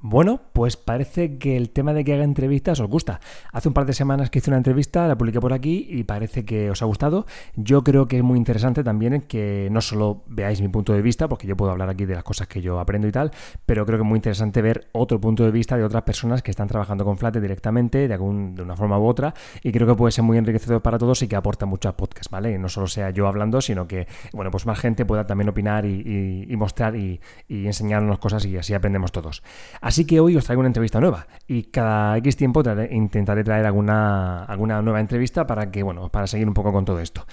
Bueno, 0.00 0.42
pues 0.52 0.76
parece 0.76 1.38
que 1.38 1.56
el 1.56 1.70
tema 1.70 1.92
de 1.92 2.04
que 2.04 2.14
haga 2.14 2.22
entrevistas 2.22 2.78
os 2.78 2.88
gusta. 2.88 3.18
Hace 3.52 3.66
un 3.66 3.74
par 3.74 3.84
de 3.84 3.92
semanas 3.92 4.30
que 4.30 4.38
hice 4.38 4.48
una 4.48 4.58
entrevista, 4.58 5.08
la 5.08 5.18
publiqué 5.18 5.40
por 5.40 5.52
aquí 5.52 5.88
y 5.90 6.04
parece 6.04 6.44
que 6.44 6.70
os 6.70 6.82
ha 6.82 6.84
gustado. 6.84 7.26
Yo 7.56 7.82
creo 7.82 8.06
que 8.06 8.18
es 8.18 8.22
muy 8.22 8.38
interesante 8.38 8.84
también 8.84 9.22
que 9.22 9.66
no 9.72 9.80
solo 9.80 10.22
veáis 10.28 10.60
mi 10.60 10.68
punto 10.68 10.92
de 10.92 11.02
vista, 11.02 11.28
porque 11.28 11.48
yo 11.48 11.56
puedo 11.56 11.72
hablar 11.72 11.88
aquí 11.88 12.04
de 12.04 12.14
las 12.14 12.22
cosas 12.22 12.46
que 12.46 12.62
yo 12.62 12.78
aprendo 12.78 13.08
y 13.08 13.12
tal, 13.12 13.32
pero 13.66 13.84
creo 13.86 13.98
que 13.98 14.04
es 14.04 14.08
muy 14.08 14.18
interesante 14.18 14.62
ver 14.62 14.86
otro 14.92 15.20
punto 15.20 15.42
de 15.44 15.50
vista 15.50 15.76
de 15.76 15.82
otras 15.82 16.04
personas 16.04 16.44
que 16.44 16.52
están 16.52 16.68
trabajando 16.68 17.04
con 17.04 17.18
Flutter 17.18 17.42
directamente, 17.42 18.06
de, 18.06 18.14
algún, 18.14 18.54
de 18.54 18.62
una 18.62 18.76
forma 18.76 19.00
u 19.00 19.04
otra, 19.04 19.34
y 19.64 19.72
creo 19.72 19.88
que 19.88 19.96
puede 19.96 20.12
ser 20.12 20.22
muy 20.22 20.38
enriquecedor 20.38 20.80
para 20.80 20.98
todos 20.98 21.22
y 21.22 21.26
que 21.26 21.34
aporta 21.34 21.66
mucho 21.66 21.88
a 21.88 21.96
podcast, 21.96 22.30
¿vale? 22.30 22.56
no 22.56 22.68
solo 22.68 22.86
sea 22.86 23.10
yo 23.10 23.26
hablando, 23.26 23.60
sino 23.60 23.88
que, 23.88 24.06
bueno, 24.32 24.52
pues 24.52 24.64
más 24.64 24.78
gente 24.78 25.04
pueda 25.04 25.26
también 25.26 25.48
opinar 25.48 25.84
y, 25.86 26.54
mostrar 26.56 26.94
y, 26.94 27.20
y 27.48 27.66
enseñarnos 27.66 28.20
cosas 28.20 28.44
y 28.44 28.56
así 28.56 28.74
aprendemos 28.74 29.10
todos. 29.10 29.42
Así 29.88 30.04
que 30.04 30.20
hoy 30.20 30.36
os 30.36 30.44
traigo 30.44 30.60
una 30.60 30.66
entrevista 30.66 31.00
nueva 31.00 31.26
y 31.46 31.62
cada 31.62 32.18
X 32.18 32.36
tiempo 32.36 32.62
intentaré 32.90 33.42
traer 33.42 33.64
alguna, 33.64 34.44
alguna 34.44 34.82
nueva 34.82 35.00
entrevista 35.00 35.46
para 35.46 35.70
que, 35.70 35.82
bueno, 35.82 36.10
para 36.10 36.26
seguir 36.26 36.46
un 36.46 36.52
poco 36.52 36.74
con 36.74 36.84
todo 36.84 37.00
esto. 37.00 37.24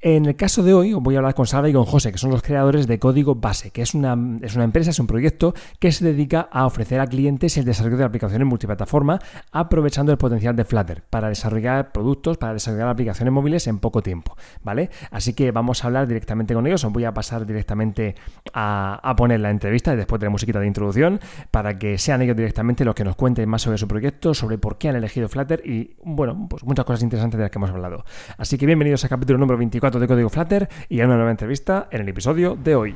En 0.00 0.26
el 0.26 0.36
caso 0.36 0.62
de 0.62 0.74
hoy 0.74 0.92
voy 0.92 1.16
a 1.16 1.18
hablar 1.18 1.34
con 1.34 1.48
Salva 1.48 1.68
y 1.68 1.72
con 1.72 1.84
José, 1.84 2.12
que 2.12 2.18
son 2.18 2.30
los 2.30 2.40
creadores 2.40 2.86
de 2.86 3.00
Código 3.00 3.34
Base, 3.34 3.72
que 3.72 3.82
es 3.82 3.94
una, 3.94 4.16
es 4.42 4.54
una 4.54 4.62
empresa, 4.62 4.90
es 4.90 5.00
un 5.00 5.08
proyecto 5.08 5.54
que 5.80 5.90
se 5.90 6.04
dedica 6.04 6.48
a 6.52 6.66
ofrecer 6.66 7.00
a 7.00 7.08
clientes 7.08 7.56
el 7.56 7.64
desarrollo 7.64 7.96
de 7.96 8.04
aplicaciones 8.04 8.46
multiplataforma 8.46 9.18
aprovechando 9.50 10.12
el 10.12 10.18
potencial 10.18 10.54
de 10.54 10.64
Flutter 10.64 11.02
para 11.10 11.28
desarrollar 11.28 11.90
productos, 11.90 12.38
para 12.38 12.52
desarrollar 12.52 12.86
aplicaciones 12.86 13.32
móviles 13.32 13.66
en 13.66 13.80
poco 13.80 14.00
tiempo, 14.00 14.36
¿vale? 14.62 14.88
Así 15.10 15.32
que 15.32 15.50
vamos 15.50 15.82
a 15.82 15.88
hablar 15.88 16.06
directamente 16.06 16.54
con 16.54 16.64
ellos, 16.68 16.84
os 16.84 16.92
voy 16.92 17.04
a 17.04 17.12
pasar 17.12 17.44
directamente 17.44 18.14
a, 18.52 19.00
a 19.02 19.16
poner 19.16 19.40
la 19.40 19.50
entrevista 19.50 19.94
y 19.94 19.96
después 19.96 20.20
de 20.20 20.26
la 20.26 20.30
musiquita 20.30 20.60
de 20.60 20.68
introducción 20.68 21.18
para 21.50 21.76
que 21.76 21.98
sean 21.98 22.22
ellos 22.22 22.36
directamente 22.36 22.84
los 22.84 22.94
que 22.94 23.02
nos 23.02 23.16
cuenten 23.16 23.48
más 23.48 23.62
sobre 23.62 23.78
su 23.78 23.88
proyecto, 23.88 24.32
sobre 24.32 24.58
por 24.58 24.78
qué 24.78 24.90
han 24.90 24.94
elegido 24.94 25.28
Flutter 25.28 25.60
y, 25.66 25.96
bueno, 26.04 26.46
pues 26.48 26.62
muchas 26.62 26.84
cosas 26.84 27.02
interesantes 27.02 27.36
de 27.36 27.42
las 27.42 27.50
que 27.50 27.58
hemos 27.58 27.70
hablado. 27.70 28.04
Así 28.36 28.58
que 28.58 28.66
bienvenidos 28.66 29.02
al 29.02 29.10
capítulo 29.10 29.40
número 29.40 29.58
24 29.58 29.87
de 29.96 30.06
Código 30.06 30.28
Flutter 30.28 30.68
y 30.90 31.00
a 31.00 31.06
una 31.06 31.16
nueva 31.16 31.30
entrevista 31.30 31.88
en 31.90 32.02
el 32.02 32.08
episodio 32.10 32.56
de 32.62 32.74
hoy. 32.74 32.94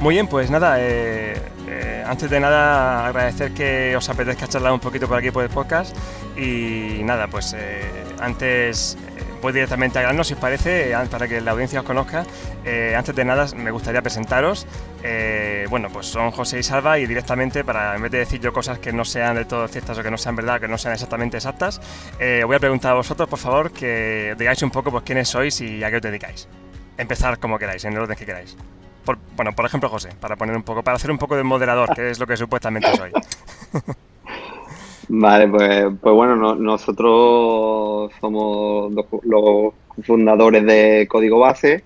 Muy 0.00 0.14
bien, 0.14 0.26
pues 0.26 0.48
nada, 0.48 0.76
eh, 0.80 1.27
antes 2.08 2.30
de 2.30 2.40
nada, 2.40 3.06
agradecer 3.06 3.52
que 3.52 3.94
os 3.94 4.08
apetezca 4.08 4.48
charlar 4.48 4.72
un 4.72 4.80
poquito 4.80 5.06
por 5.06 5.18
aquí 5.18 5.30
por 5.30 5.44
el 5.44 5.50
podcast. 5.50 5.94
Y 6.36 7.02
nada, 7.04 7.28
pues 7.28 7.54
eh, 7.56 7.82
antes 8.18 8.96
eh, 9.16 9.22
voy 9.42 9.52
directamente 9.52 9.98
a 9.98 10.24
si 10.24 10.32
os 10.32 10.40
parece, 10.40 10.94
para 11.10 11.28
que 11.28 11.40
la 11.40 11.50
audiencia 11.50 11.80
os 11.80 11.86
conozca. 11.86 12.24
Eh, 12.64 12.94
antes 12.96 13.14
de 13.14 13.24
nada, 13.24 13.46
me 13.54 13.70
gustaría 13.70 14.00
presentaros. 14.00 14.66
bueno, 15.68 15.88
pues 15.92 16.06
son 16.06 16.30
José 16.30 16.60
y 16.60 16.62
Salva 16.62 16.98
y 16.98 17.06
directamente, 17.06 17.62
para 17.62 17.94
en 17.94 18.02
vez 18.02 18.10
de 18.10 18.18
decir 18.18 18.40
yo 18.40 18.52
cosas 18.52 18.78
que 18.78 18.92
no 18.92 19.04
sean 19.04 19.36
de 19.36 19.44
todo 19.44 19.68
ciertas 19.68 19.98
o 19.98 20.02
que 20.02 20.10
no 20.10 20.16
sean 20.16 20.34
verdad, 20.34 20.60
que 20.60 20.68
no 20.68 20.78
sean 20.78 20.94
exactamente 20.94 21.36
exactas, 21.36 21.80
voy 22.18 22.56
a 22.56 22.58
preguntar 22.58 22.92
a 22.92 22.94
vosotros, 22.94 23.28
por 23.28 23.38
favor, 23.38 23.70
que 23.70 24.34
digáis 24.38 24.62
un 24.62 24.70
poco 24.70 24.90
pues, 24.90 25.04
quiénes 25.04 25.28
sois 25.28 25.60
y 25.60 25.84
a 25.84 25.90
qué 25.90 25.96
os 25.96 26.02
dedicáis. 26.02 26.48
Empezar 26.96 27.38
como 27.38 27.58
queráis, 27.58 27.84
en 27.84 27.92
el 27.92 28.00
orden 28.00 28.16
que 28.16 28.26
queráis 28.26 28.56
bueno, 29.36 29.52
por 29.52 29.64
ejemplo, 29.64 29.88
José, 29.88 30.10
para 30.20 30.36
poner 30.36 30.56
un 30.56 30.62
poco, 30.62 30.82
para 30.82 30.96
hacer 30.96 31.10
un 31.10 31.18
poco 31.18 31.36
de 31.36 31.42
moderador, 31.42 31.94
que 31.94 32.10
es 32.10 32.18
lo 32.18 32.26
que 32.26 32.36
supuestamente 32.36 32.88
soy. 32.96 33.10
Vale, 35.08 35.48
pues, 35.48 35.86
pues 36.02 36.14
bueno, 36.14 36.54
nosotros 36.54 38.12
somos 38.20 38.92
los, 38.92 39.72
fundadores 40.02 40.64
de 40.66 41.06
Código 41.08 41.38
Base, 41.38 41.82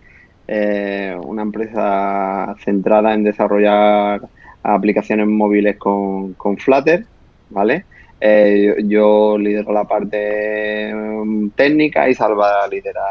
eh, 0.49 1.17
una 1.25 1.43
empresa 1.43 2.55
centrada 2.65 3.15
en 3.15 3.23
desarrollar 3.23 4.23
aplicaciones 4.65 5.29
móviles 5.29 5.77
con, 5.77 6.35
Flutter, 6.59 7.07
¿vale? 7.51 7.85
Eh, 8.21 8.75
yo, 8.87 9.39
lidero 9.39 9.73
la 9.73 9.85
parte 9.85 10.93
mm, 10.95 11.51
técnica 11.51 12.09
y 12.09 12.15
Salva 12.15 12.67
lidera 12.69 13.03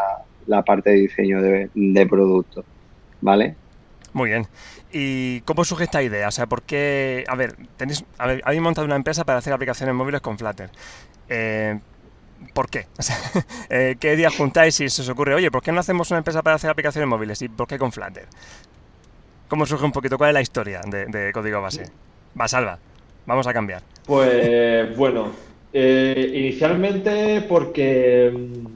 la 0.47 0.61
parte 0.61 0.89
de 0.91 0.95
diseño 0.97 1.41
de, 1.41 1.69
de 1.73 2.05
producto, 2.05 2.65
¿vale? 3.21 3.55
Muy 4.13 4.29
bien. 4.29 4.47
¿Y 4.91 5.41
cómo 5.41 5.63
surge 5.63 5.85
esta 5.85 6.03
idea? 6.03 6.27
O 6.27 6.31
sea, 6.31 6.47
¿por 6.47 6.63
qué? 6.63 7.23
A 7.27 7.35
ver, 7.35 7.55
tenéis, 7.77 8.03
a 8.17 8.27
ver, 8.27 8.41
habéis 8.43 8.61
montado 8.61 8.85
una 8.85 8.95
empresa 8.95 9.23
para 9.23 9.39
hacer 9.39 9.53
aplicaciones 9.53 9.95
móviles 9.95 10.21
con 10.21 10.37
Flutter. 10.37 10.69
Eh, 11.29 11.79
¿Por 12.53 12.69
qué? 12.69 12.87
Eh, 13.69 13.95
¿Qué 13.97 14.17
día 14.17 14.29
juntáis 14.29 14.77
y 14.81 14.89
se 14.89 15.01
os 15.01 15.07
ocurre, 15.07 15.33
oye, 15.33 15.49
¿por 15.49 15.63
qué 15.63 15.71
no 15.71 15.79
hacemos 15.79 16.11
una 16.11 16.17
empresa 16.17 16.41
para 16.41 16.57
hacer 16.57 16.69
aplicaciones 16.69 17.07
móviles? 17.07 17.41
¿Y 17.41 17.47
por 17.47 17.67
qué 17.67 17.79
con 17.79 17.93
Flutter? 17.93 18.27
¿Cómo 19.47 19.65
surge 19.65 19.85
un 19.85 19.93
poquito? 19.93 20.17
¿Cuál 20.17 20.31
es 20.31 20.33
la 20.33 20.41
historia 20.41 20.81
de, 20.85 21.31
código 21.33 21.61
base? 21.61 21.85
Va, 22.39 22.49
salva. 22.49 22.77
Vamos 23.25 23.47
a 23.47 23.53
cambiar. 23.53 23.81
Pues 24.05 24.95
bueno, 24.97 25.31
eh, 25.71 26.31
inicialmente 26.33 27.45
porque 27.47 28.29
mm, 28.29 28.67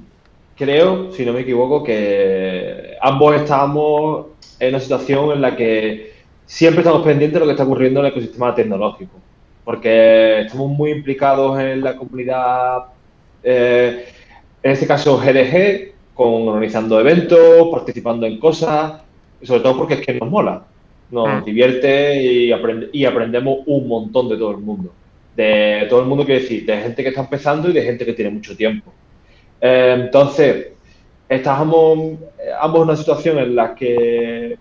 creo, 0.57 1.12
si 1.12 1.25
no 1.25 1.34
me 1.34 1.41
equivoco, 1.41 1.84
que 1.84 2.95
ambos 3.01 3.35
estábamos 3.35 4.28
en 4.59 4.69
una 4.69 4.79
situación 4.79 5.31
en 5.31 5.41
la 5.41 5.55
que 5.55 6.13
siempre 6.45 6.81
estamos 6.81 7.03
pendientes 7.03 7.33
de 7.33 7.39
lo 7.39 7.45
que 7.45 7.51
está 7.51 7.63
ocurriendo 7.63 7.99
en 7.99 8.05
el 8.05 8.11
ecosistema 8.11 8.53
tecnológico, 8.53 9.13
porque 9.63 10.41
estamos 10.41 10.69
muy 10.69 10.91
implicados 10.91 11.59
en 11.59 11.81
la 11.81 11.95
comunidad, 11.95 12.85
eh, 13.44 14.05
en 14.61 14.71
este 14.71 14.88
caso 14.88 15.17
GDG, 15.17 15.94
con 16.13 16.47
organizando 16.47 16.99
eventos, 16.99 17.67
participando 17.71 18.25
en 18.25 18.39
cosas, 18.39 19.01
y 19.41 19.45
sobre 19.45 19.61
todo 19.61 19.77
porque 19.77 19.95
es 19.95 20.01
que 20.01 20.13
nos 20.13 20.29
mola, 20.29 20.63
nos 21.11 21.27
ah. 21.27 21.44
divierte 21.45 22.21
y, 22.21 22.51
y 22.94 23.05
aprendemos 23.05 23.59
un 23.65 23.88
montón 23.88 24.29
de 24.29 24.38
todo 24.38 24.51
el 24.51 24.57
mundo. 24.57 24.91
De 25.35 25.85
todo 25.89 25.99
el 25.99 26.05
mundo, 26.05 26.25
quiero 26.25 26.41
decir, 26.41 26.65
de 26.65 26.77
gente 26.77 27.03
que 27.03 27.09
está 27.09 27.21
empezando 27.21 27.69
y 27.69 27.73
de 27.73 27.83
gente 27.83 28.05
que 28.05 28.13
tiene 28.13 28.31
mucho 28.31 28.55
tiempo. 28.55 28.94
Eh, 29.59 29.97
entonces, 29.99 30.67
estábamos 31.28 31.97
eh, 32.40 32.52
ambos 32.59 32.81
en 32.81 32.90
una 32.90 32.97
situación 32.97 33.40
en 33.40 33.56
la 33.56 33.74
que 33.75 34.58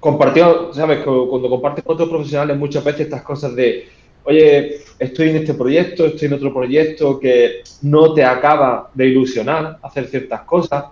compartimos, 0.00 0.74
¿sabes? 0.74 1.00
Cuando 1.04 1.48
compartes 1.48 1.84
con 1.84 1.94
otros 1.94 2.08
profesionales 2.08 2.56
muchas 2.56 2.82
veces 2.82 3.02
estas 3.02 3.22
cosas 3.22 3.54
de, 3.54 3.86
oye, 4.24 4.78
estoy 4.98 5.30
en 5.30 5.36
este 5.36 5.54
proyecto, 5.54 6.06
estoy 6.06 6.28
en 6.28 6.34
otro 6.34 6.52
proyecto 6.52 7.20
que 7.20 7.62
no 7.82 8.12
te 8.12 8.24
acaba 8.24 8.90
de 8.94 9.06
ilusionar 9.06 9.78
hacer 9.82 10.06
ciertas 10.06 10.42
cosas, 10.42 10.86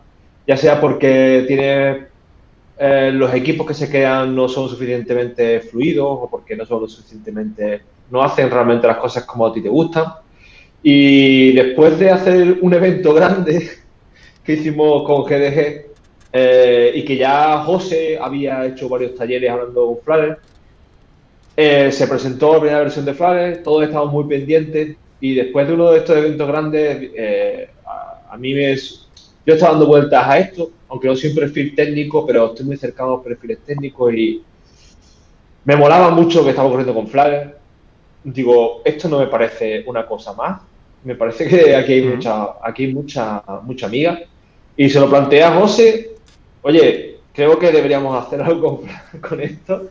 ya 0.47 0.57
sea 0.57 0.81
porque 0.81 1.45
tienes 1.47 2.07
eh, 2.79 3.11
los 3.13 3.35
equipos 3.35 3.67
que 3.67 3.75
se 3.75 3.91
crean 3.91 4.35
no 4.35 4.49
son 4.49 4.69
suficientemente 4.69 5.61
fluidos 5.61 6.19
o 6.23 6.29
porque 6.31 6.57
no 6.57 6.65
son 6.65 6.83
lo 6.83 6.89
suficientemente, 6.89 7.83
no 8.11 8.23
hacen 8.23 8.51
realmente 8.51 8.87
las 8.87 8.97
cosas 8.97 9.25
como 9.25 9.47
a 9.47 9.53
ti 9.53 9.61
te 9.61 9.69
gustan. 9.69 10.05
Y 10.83 11.53
después 11.53 11.99
de 11.99 12.11
hacer 12.11 12.59
un 12.63 12.73
evento 12.73 13.13
grande, 13.13 13.71
que 14.45 14.55
hicimos 14.55 15.05
con 15.05 15.25
GDG 15.25 15.91
eh, 16.33 16.93
y 16.95 17.05
que 17.05 17.17
ya 17.17 17.63
José 17.65 18.19
había 18.21 18.65
hecho 18.67 18.89
varios 18.89 19.15
talleres 19.15 19.51
hablando 19.51 19.87
con 19.87 19.99
Flutter. 20.03 20.39
Eh, 21.57 21.91
se 21.93 22.07
presentó 22.07 22.55
la 22.55 22.61
primera 22.61 22.81
versión 22.81 23.05
de 23.05 23.15
Flutter, 23.15 23.63
todos 23.63 23.85
estábamos 23.85 24.13
muy 24.13 24.25
pendientes 24.25 24.97
y 25.21 25.35
después 25.35 25.67
de 25.67 25.75
uno 25.75 25.91
de 25.91 25.99
estos 25.99 26.17
eventos 26.17 26.49
grandes, 26.49 27.11
eh, 27.15 27.71
a, 28.31 28.37
mí 28.37 28.55
me... 28.55 28.75
Yo 28.77 29.55
estaba 29.55 29.73
dando 29.73 29.87
vueltas 29.87 30.27
a 30.27 30.39
esto, 30.39 30.71
aunque 30.89 31.09
no 31.09 31.17
soy 31.17 31.31
un 31.31 31.37
perfil 31.37 31.75
técnico, 31.75 32.27
pero 32.27 32.47
estoy 32.47 32.67
muy 32.67 32.77
cercano 32.77 33.11
a 33.11 33.17
los 33.17 33.25
perfiles 33.25 33.59
técnicos 33.67 34.15
y 34.15 34.43
me 35.65 35.77
molaba 35.77 36.11
mucho 36.11 36.45
que 36.45 36.51
estaba 36.51 36.69
ocurriendo 36.69 36.95
con 36.95 37.09
Flutter. 37.09 37.59
Digo, 38.23 38.83
esto 38.85 39.09
no 39.09 39.19
me 39.19 39.27
parece 39.27 39.83
una 39.87 40.07
cosa 40.07 40.33
más, 40.35 40.61
me 41.05 41.15
parece 41.15 41.49
que 41.49 41.75
aquí 41.75 41.95
hay 41.95 42.03
mucha, 42.03 42.49
aquí 42.63 42.85
hay 42.85 42.95
mucha, 42.95 43.43
mucha 43.63 43.87
amiga. 43.87 44.21
Y 44.77 44.89
se 44.89 45.01
lo 45.01 45.09
plantea 45.09 45.49
a 45.49 45.61
José, 45.61 46.11
oye, 46.63 47.19
creo 47.33 47.59
que 47.59 47.71
deberíamos 47.71 48.27
hacer 48.27 48.43
algo 48.43 48.83
con, 49.21 49.41
esto. 49.41 49.89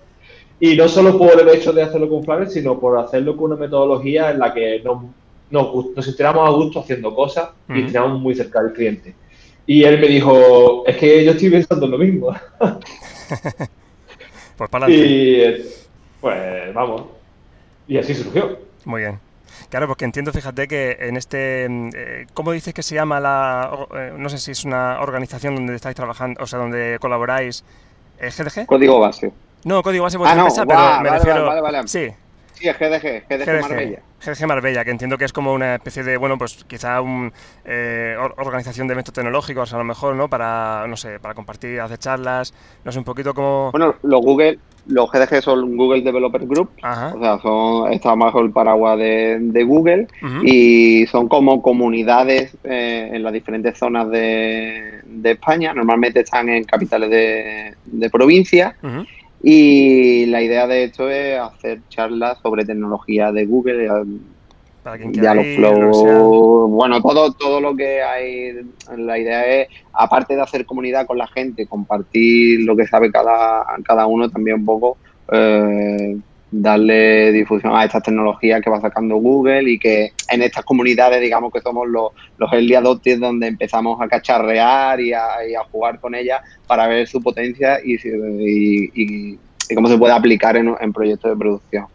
Y 0.60 0.76
no 0.76 0.88
solo 0.88 1.18
por 1.18 1.40
el 1.40 1.50
hecho 1.50 1.72
de 1.72 1.84
hacerlo 1.84 2.10
con 2.10 2.24
Flavel, 2.24 2.50
sino 2.50 2.80
por 2.80 2.98
hacerlo 2.98 3.36
con 3.38 3.52
una 3.52 3.56
metodología 3.56 4.32
en 4.32 4.40
la 4.40 4.54
que 4.54 4.82
nos, 4.84 5.04
nos, 5.50 5.96
nos 5.96 6.22
a 6.22 6.50
gusto 6.50 6.82
haciendo 6.82 7.16
cosas 7.16 7.50
y 7.70 7.84
estamos 7.84 8.20
muy 8.20 8.36
cerca 8.36 8.62
del 8.62 8.74
cliente. 8.74 9.16
Y 9.66 9.84
él 9.84 10.00
me 10.00 10.08
dijo, 10.08 10.84
es 10.86 10.98
que 10.98 11.24
yo 11.24 11.32
estoy 11.32 11.50
pensando 11.52 11.88
lo 11.88 11.98
mismo. 11.98 12.36
pues 14.58 14.70
para 14.70 14.86
adelante. 14.86 15.08
Y 15.08 15.66
pues 16.20 16.74
vamos. 16.74 17.04
Y 17.88 17.98
así 17.98 18.14
surgió. 18.14 18.58
Muy 18.86 19.02
bien. 19.02 19.29
Claro, 19.70 19.88
porque 19.88 20.06
entiendo, 20.06 20.34
fíjate 20.34 20.68
que 20.68 20.98
en 21.00 21.16
este, 21.16 21.66
eh, 21.66 22.28
¿cómo 22.34 22.52
dices 22.52 22.74
que 22.74 22.82
se 22.82 22.96
llama 22.96 23.20
la, 23.20 23.88
eh, 23.96 24.14
no 24.18 24.30
sé 24.30 24.40
si 24.40 24.52
es 24.52 24.66
una 24.66 25.00
organización 25.00 25.56
donde 25.56 25.76
estáis 25.76 25.96
trabajando, 25.96 26.44
o 26.44 26.48
sea, 26.48 26.58
donde 26.58 26.98
colaboráis, 27.00 27.64
¿GDG? 28.20 28.66
Código 28.66 29.00
base. 29.00 29.32
No, 29.66 29.84
código 29.84 30.04
base 30.04 30.18
ah, 30.26 30.36
no, 30.36 30.48
pero 30.68 31.02
me 31.02 31.10
refiero, 31.10 31.46
vale, 31.46 31.62
vale, 31.62 31.88
sí. 31.88 32.10
Sí, 32.60 32.68
es 32.68 32.78
GDG, 32.78 33.24
GDG, 33.30 33.62
Marbella. 33.62 34.00
GDG 34.20 34.48
Marbella, 34.48 34.84
que 34.84 34.92
entiendo 34.92 35.18
que 35.18 35.24
es 35.24 35.32
como 35.32 35.54
una 35.54 35.76
especie 35.76 36.04
de, 36.04 36.18
bueno, 36.18 36.38
pues 36.38 36.66
quizá 36.66 37.00
una 37.00 37.32
eh, 37.64 38.18
organización 38.36 38.86
de 38.88 38.94
eventos 38.94 39.14
tecnológicos 39.14 39.74
a 39.74 39.78
lo 39.78 39.86
mejor, 39.86 40.16
¿no? 40.16 40.28
Para, 40.28 40.86
no 40.88 40.98
sé, 40.98 41.20
para 41.22 41.34
compartir, 41.34 41.80
hacer 41.80 42.00
charlas, 42.00 42.54
no 42.84 42.92
sé, 42.92 43.00
un 43.00 43.06
poquito 43.06 43.34
como... 43.34 43.72
Bueno, 43.72 43.96
los 44.04 44.22
Google, 44.22 44.60
los 44.88 45.10
GDG 45.10 45.42
son 45.42 45.78
Google 45.78 46.02
Developer 46.02 46.46
Group, 46.46 46.70
o 46.84 47.20
sea, 47.22 47.40
son, 47.42 47.94
está 47.94 48.14
bajo 48.16 48.42
el 48.42 48.52
paraguas 48.52 49.00
de, 49.00 49.64
Google 49.66 50.08
y 50.44 51.06
son 51.08 51.30
como 51.30 51.62
comunidades 51.62 52.58
eh, 52.66 53.10
en 53.14 53.24
las 53.24 53.32
diferentes 53.32 53.78
zonas 53.78 54.10
de, 54.10 55.00
España, 55.24 55.74
normalmente 55.74 56.20
están 56.20 56.50
en 56.50 56.66
capitales 56.66 57.10
de, 57.10 57.76
de 57.86 58.10
provincia. 58.10 58.76
Y 59.42 60.19
la 60.30 60.42
idea 60.42 60.68
de 60.68 60.86
esto 60.86 61.10
es 61.10 61.40
hacer 61.40 61.82
charlas 61.90 62.40
sobre 62.42 62.66
tecnología 62.66 63.32
de 63.32 63.46
Google, 63.46 63.90
ya 65.12 65.34
los 65.34 65.46
flow, 65.56 66.68
bueno, 66.70 67.02
todo, 67.02 67.34
todo 67.34 67.60
lo 67.60 67.76
que 67.76 68.02
hay, 68.02 68.54
la 68.98 69.20
idea 69.20 69.46
es, 69.46 69.68
aparte 69.94 70.36
de 70.36 70.42
hacer 70.42 70.66
comunidad 70.66 71.06
con 71.06 71.18
la 71.18 71.28
gente, 71.28 71.68
compartir 71.68 72.62
lo 72.62 72.76
que 72.76 72.88
sabe 72.88 73.12
cada, 73.12 73.66
cada 73.84 74.08
uno, 74.08 74.30
también 74.30 74.58
un 74.58 74.66
poco 74.66 74.98
eh, 75.32 76.18
darle 76.52 77.32
difusión 77.32 77.76
a 77.76 77.86
estas 77.86 78.04
tecnologías 78.04 78.62
que 78.62 78.70
va 78.70 78.82
sacando 78.82 79.18
Google 79.18 79.70
y 79.70 79.78
que 79.78 80.14
en 80.30 80.42
estas 80.42 80.66
comunidades, 80.66 81.22
digamos 81.22 81.54
que 81.54 81.62
somos 81.62 81.88
los, 81.88 82.12
los 82.38 82.52
early 82.52 82.74
adopters 82.74 83.20
donde 83.20 83.48
empezamos 83.48 84.02
a 84.02 84.08
cacharrear 84.08 85.00
y 85.00 85.14
a, 85.14 85.22
jugar 85.72 86.00
con 86.00 86.16
ellas 86.16 86.42
para 86.66 86.88
ver 86.88 87.08
su 87.08 87.22
potencia 87.22 87.80
y, 87.84 87.96
y, 87.96 89.40
cómo 89.76 89.88
se 89.88 89.98
puede 89.98 90.14
aplicar 90.14 90.58
en, 90.58 90.76
en 90.80 90.94
proyectos 90.94 91.32
de 91.32 91.38
producción. 91.38 91.86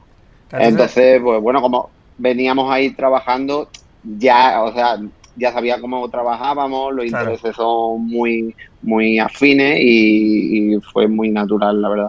Entonces, 0.53 1.21
pues 1.23 1.41
bueno, 1.41 1.61
como 1.61 1.91
veníamos 2.19 2.71
ahí 2.71 2.91
trabajando, 2.91 3.69
ya, 4.03 4.63
o 4.63 4.73
sea, 4.73 4.99
ya 5.37 5.53
sabía 5.53 5.81
cómo 5.81 6.09
trabajábamos, 6.09 6.95
los 6.95 7.07
intereses 7.07 7.57
son 7.57 8.07
muy, 8.07 8.55
muy 8.83 9.19
afines 9.19 9.79
y 9.81 10.79
fue 10.93 11.09
muy 11.09 11.31
natural, 11.31 11.83
la 11.83 11.89
verdad. 11.89 12.09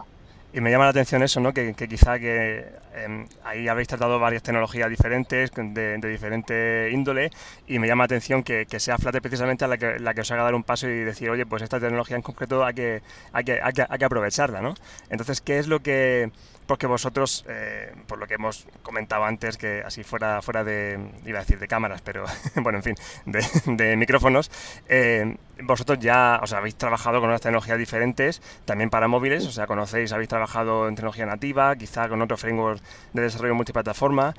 Y 0.56 0.62
me 0.62 0.72
llama 0.72 0.86
la 0.86 0.92
atención 0.92 1.22
eso, 1.22 1.42
¿no? 1.42 1.54
Que, 1.54 1.74
quizá 1.74 2.18
que 2.18 2.64
em, 2.96 3.28
ahí 3.44 3.68
habéis 3.68 3.88
tratado 3.88 4.20
varias 4.20 4.44
tecnologías 4.44 4.90
diferentes, 4.90 5.52
de, 5.52 5.98
de, 5.98 6.10
diferente 6.10 6.90
índole, 6.92 7.32
y 7.68 7.80
me 7.80 7.88
llama 7.88 8.04
la 8.04 8.06
atención 8.06 8.44
que, 8.44 8.66
sea 8.80 8.98
Flutter 8.98 9.22
precisamente 9.22 9.68
la 9.68 9.78
que, 9.78 10.00
la 10.00 10.14
que 10.14 10.22
os 10.22 10.32
haga 10.32 10.44
dar 10.44 10.56
un 10.56 10.64
paso 10.64 10.88
y 10.88 11.00
decir, 11.00 11.30
oye, 11.30 11.46
pues 11.46 11.62
esta 11.64 11.80
tecnología 11.80 12.16
en 12.16 12.22
concreto 12.22 12.66
hay 12.66 12.74
que, 12.74 13.02
hay 13.34 13.44
que, 13.44 13.62
hay 13.62 13.74
que, 13.74 13.86
hay 13.88 13.98
que 13.98 14.06
aprovecharla, 14.06 14.62
¿no? 14.62 14.76
Entonces, 15.10 15.42
¿qué 15.42 15.60
es 15.60 15.68
lo 15.68 15.80
que 15.82 16.32
porque 16.68 16.88
vosotros, 16.88 17.46
eh, 17.48 17.94
por 18.08 18.18
lo 18.18 18.28
que 18.28 18.36
hemos 18.36 18.68
comentado 18.82 19.24
antes, 19.24 19.58
que 19.58 19.84
así 19.86 20.04
fuera, 20.04 20.42
fuera 20.42 20.64
de, 20.64 21.00
iba 21.26 21.40
a 21.40 21.42
decir 21.42 21.60
de 21.60 21.68
cámaras, 21.68 22.02
pero 22.02 22.26
bueno, 22.56 22.80
en 22.80 22.84
fin, 22.84 22.96
de, 23.26 23.96
micrófonos, 23.98 24.52
eh, 24.88 25.36
vosotros 25.64 26.00
ya 26.00 26.40
os 26.42 26.54
habéis 26.54 26.76
trabajado 26.76 27.20
con 27.20 27.30
unas 27.30 27.42
tecnologías 27.42 27.78
diferentes, 27.78 28.42
también 28.66 28.90
para 28.90 29.08
móviles, 29.08 29.46
o 29.46 29.52
sea, 29.52 29.68
conocéis, 29.68 30.12
habéis 30.12 30.30
trabajado 30.30 30.88
en 30.88 30.96
tecnología 30.96 31.26
nativa, 31.26 31.76
quizá 31.76 32.10
con 32.10 32.22
otro 32.22 32.38
framework 32.38 32.82
de 33.14 33.22
desarrollo 33.22 33.56
multiplataforma. 33.56 34.34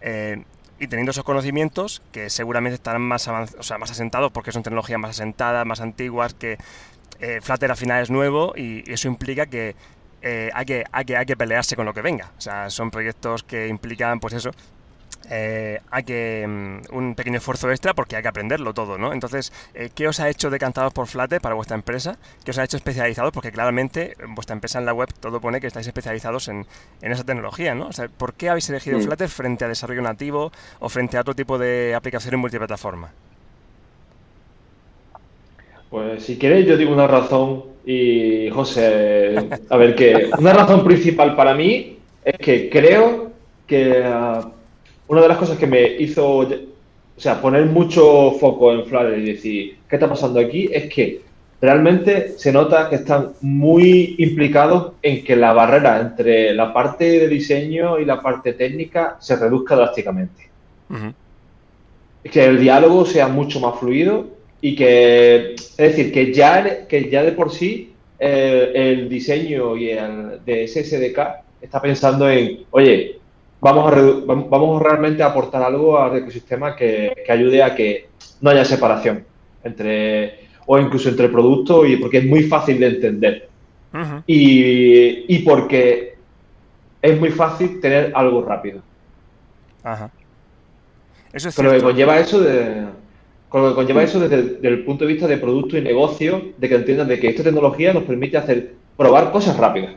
Eh, 0.00 0.42
y 0.78 0.88
teniendo 0.88 1.10
esos 1.10 1.24
conocimientos, 1.24 2.02
que 2.12 2.28
seguramente 2.28 2.74
estarán 2.74 3.00
más, 3.00 3.26
o 3.28 3.62
sea, 3.62 3.78
más 3.78 3.90
asentados 3.90 4.30
porque 4.30 4.52
son 4.52 4.62
tecnologías 4.62 5.00
más 5.00 5.12
asentadas, 5.12 5.64
más 5.64 5.80
antiguas, 5.80 6.34
que 6.34 6.58
Flutter 7.40 7.70
al 7.70 7.78
final 7.78 8.02
es 8.02 8.10
nuevo 8.10 8.52
y 8.54 8.84
eso 8.92 9.08
implica 9.08 9.46
que 9.46 9.74
eh, 10.28 10.50
hay, 10.52 10.66
que, 10.66 10.84
hay, 10.90 11.04
que, 11.04 11.16
hay 11.16 11.24
que 11.24 11.36
pelearse 11.36 11.76
con 11.76 11.86
lo 11.86 11.94
que 11.94 12.02
venga. 12.02 12.32
O 12.36 12.40
sea, 12.40 12.68
son 12.70 12.90
proyectos 12.90 13.44
que 13.44 13.68
implican, 13.68 14.18
pues 14.18 14.34
eso, 14.34 14.50
eh, 15.30 15.80
hay 15.90 16.04
que 16.04 16.46
mm, 16.46 16.94
un 16.94 17.14
pequeño 17.14 17.38
esfuerzo 17.38 17.70
extra 17.70 17.94
porque 17.94 18.16
hay 18.16 18.22
que 18.22 18.28
aprenderlo 18.28 18.74
todo, 18.74 18.98
¿no? 18.98 19.12
Entonces, 19.12 19.52
eh, 19.74 19.90
¿qué 19.94 20.08
os 20.08 20.20
ha 20.20 20.28
hecho 20.28 20.50
decantados 20.50 20.92
por 20.92 21.06
Flutter 21.06 21.40
para 21.40 21.54
vuestra 21.54 21.76
empresa? 21.76 22.16
¿Qué 22.44 22.52
os 22.52 22.58
ha 22.58 22.64
hecho 22.64 22.76
especializados? 22.76 23.32
Porque 23.32 23.50
claramente 23.50 24.14
en 24.20 24.34
vuestra 24.34 24.54
empresa 24.54 24.78
en 24.78 24.86
la 24.86 24.94
web 24.94 25.08
todo 25.20 25.40
pone 25.40 25.60
que 25.60 25.66
estáis 25.66 25.86
especializados 25.86 26.48
en, 26.48 26.66
esa 27.00 27.24
tecnología, 27.24 27.74
¿no? 27.74 27.88
O 27.88 27.92
sea, 27.92 28.08
¿por 28.08 28.34
qué 28.34 28.48
habéis 28.48 28.68
elegido 28.70 28.98
mm. 28.98 29.02
Flutter 29.02 29.28
frente 29.28 29.64
a 29.64 29.68
desarrollo 29.68 30.02
nativo 30.02 30.52
o 30.78 30.88
frente 30.88 31.16
a 31.16 31.22
otro 31.22 31.34
tipo 31.34 31.58
de 31.58 31.94
aplicaciones 31.94 32.38
multiplataforma? 32.38 33.10
Pues 35.90 36.24
si 36.24 36.36
queréis 36.36 36.66
yo 36.66 36.76
digo 36.76 36.92
una 36.92 37.06
razón 37.06 37.64
y 37.84 38.50
José, 38.50 39.48
a 39.70 39.76
ver, 39.76 39.94
que 39.94 40.30
una 40.38 40.52
razón 40.52 40.84
principal 40.84 41.36
para 41.36 41.54
mí 41.54 41.98
es 42.24 42.36
que 42.38 42.68
creo 42.68 43.30
que 43.66 44.00
uh, 44.00 44.55
una 45.08 45.22
de 45.22 45.28
las 45.28 45.38
cosas 45.38 45.58
que 45.58 45.66
me 45.66 45.82
hizo, 45.82 46.38
o 46.38 46.48
sea, 47.16 47.40
poner 47.40 47.66
mucho 47.66 48.32
foco 48.32 48.72
en 48.72 48.84
Flutter 48.84 49.18
y 49.18 49.32
decir, 49.32 49.78
¿qué 49.88 49.96
está 49.96 50.08
pasando 50.08 50.40
aquí? 50.40 50.68
Es 50.72 50.92
que 50.92 51.20
realmente 51.60 52.34
se 52.36 52.52
nota 52.52 52.88
que 52.88 52.96
están 52.96 53.32
muy 53.40 54.16
implicados 54.18 54.92
en 55.02 55.24
que 55.24 55.36
la 55.36 55.52
barrera 55.52 56.00
entre 56.00 56.54
la 56.54 56.72
parte 56.72 57.04
de 57.04 57.28
diseño 57.28 57.98
y 57.98 58.04
la 58.04 58.20
parte 58.20 58.52
técnica 58.52 59.16
se 59.20 59.36
reduzca 59.36 59.76
drásticamente. 59.76 60.48
Que 62.22 62.44
el 62.44 62.60
diálogo 62.60 63.06
sea 63.06 63.28
mucho 63.28 63.60
más 63.60 63.78
fluido 63.78 64.26
y 64.60 64.74
que, 64.74 65.54
es 65.54 65.76
decir, 65.76 66.12
que 66.12 66.32
ya, 66.32 66.86
que 66.86 67.08
ya 67.08 67.22
de 67.22 67.32
por 67.32 67.52
sí 67.52 67.92
eh, 68.18 68.72
el 68.74 69.08
diseño 69.08 69.76
y 69.76 69.90
el 69.90 70.44
de 70.44 70.66
SSDK 70.66 71.18
está 71.60 71.80
pensando 71.80 72.28
en, 72.28 72.64
oye, 72.70 73.18
vamos 73.66 73.92
a, 73.92 74.00
vamos 74.48 74.82
realmente 74.82 75.22
a 75.22 75.26
aportar 75.26 75.62
algo 75.62 75.98
al 75.98 76.16
ecosistema 76.18 76.76
que, 76.76 77.24
ayude 77.28 77.62
a 77.62 77.74
que 77.74 78.08
no 78.40 78.50
haya 78.50 78.64
separación 78.64 79.24
entre, 79.64 80.48
o 80.66 80.78
incluso 80.78 81.08
entre 81.08 81.28
productos, 81.28 81.88
y 81.88 81.96
porque 81.96 82.18
es 82.18 82.26
muy 82.26 82.44
fácil 82.44 82.78
de 82.78 82.86
entender. 82.86 83.48
y, 84.26 85.34
y 85.34 85.38
porque 85.40 86.16
es 87.02 87.18
muy 87.18 87.30
fácil 87.30 87.80
tener 87.80 88.12
algo 88.14 88.42
rápido. 88.42 88.80
Ajá. 89.82 90.10
Eso 91.32 91.48
es 91.48 91.56
Pero 91.56 91.72
que 91.72 91.82
conlleva 91.82 92.18
eso 92.18 92.40
de 92.40 92.86
con 93.48 93.62
lo 93.62 93.68
que 93.70 93.74
conlleva 93.76 94.02
eso 94.02 94.20
desde 94.20 94.68
el, 94.68 94.84
punto 94.84 95.04
de 95.04 95.12
vista 95.12 95.26
de 95.26 95.38
producto 95.38 95.78
y 95.78 95.80
negocio, 95.80 96.52
de 96.58 96.68
que 96.68 96.74
entiendan 96.74 97.08
de 97.08 97.18
que 97.20 97.28
esta 97.28 97.44
tecnología 97.44 97.92
nos 97.92 98.02
permite 98.02 98.36
hacer 98.36 98.74
probar 98.96 99.30
cosas 99.30 99.56
rápidas. 99.56 99.94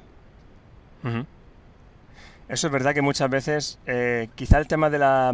Eso 2.50 2.68
es 2.68 2.74
verdad 2.74 2.94
que 2.96 3.03
muchas 3.03 3.29
veces, 3.29 3.79
eh, 3.86 4.27
quizá 4.36 4.58
el 4.58 4.68
tema 4.68 4.89
de 4.89 5.00
la 5.00 5.34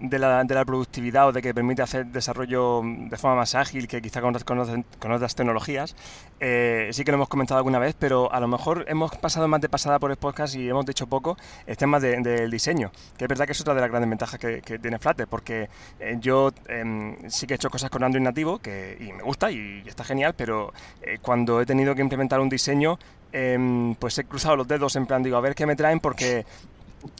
de 0.00 0.18
la, 0.18 0.44
de 0.44 0.54
la, 0.54 0.64
productividad 0.64 1.28
o 1.28 1.32
de 1.32 1.42
que 1.42 1.52
permite 1.52 1.82
hacer 1.82 2.06
desarrollo 2.06 2.82
de 2.82 3.16
forma 3.16 3.36
más 3.36 3.54
ágil 3.54 3.86
que 3.86 4.00
quizá 4.00 4.20
con, 4.20 4.34
con, 4.34 5.12
otras 5.12 5.34
tecnologías. 5.34 5.94
Eh, 6.40 6.88
sí 6.92 7.04
que 7.04 7.12
lo 7.12 7.16
hemos 7.16 7.28
comentado 7.28 7.58
alguna 7.58 7.78
vez, 7.78 7.94
pero 7.98 8.32
a 8.32 8.40
lo 8.40 8.48
mejor 8.48 8.86
hemos 8.88 9.14
pasado 9.16 9.46
más 9.46 9.60
de 9.60 9.68
pasada 9.68 9.98
por 9.98 10.10
el 10.10 10.16
podcast 10.16 10.54
y 10.54 10.68
hemos 10.68 10.86
dicho 10.86 11.06
poco 11.06 11.36
el 11.66 11.76
tema 11.76 12.00
del 12.00 12.50
diseño, 12.50 12.90
que 13.18 13.24
es 13.24 13.28
verdad 13.28 13.44
que 13.44 13.52
es 13.52 13.60
otra 13.60 13.74
de 13.74 13.80
las 13.82 13.90
grandes 13.90 14.08
ventajas 14.08 14.40
que, 14.40 14.78
tiene 14.80 14.98
Flutter, 14.98 15.28
porque 15.28 15.68
eh, 15.98 16.16
yo 16.20 16.50
em, 16.68 17.16
sí 17.28 17.46
que 17.46 17.54
he 17.54 17.56
hecho 17.56 17.68
cosas 17.68 17.90
con 17.90 18.02
Android 18.02 18.24
nativo 18.24 18.58
que, 18.58 18.96
y 18.98 19.12
me 19.12 19.22
gusta 19.22 19.50
y, 19.50 19.82
está 19.86 20.04
genial, 20.04 20.34
pero 20.34 20.72
eh, 21.02 21.18
cuando 21.20 21.60
he 21.60 21.66
tenido 21.66 21.94
que 21.94 22.00
implementar 22.00 22.40
un 22.40 22.48
diseño, 22.48 22.98
em, 23.32 23.94
pues 23.94 24.18
he 24.18 24.24
cruzado 24.24 24.56
los 24.56 24.68
dedos 24.68 24.96
en 24.96 25.06
plan, 25.06 25.22
digo, 25.22 25.36
a 25.36 25.40
ver 25.40 25.54
qué 25.54 25.66
me 25.66 25.76
traen 25.76 26.00
porque 26.00 26.44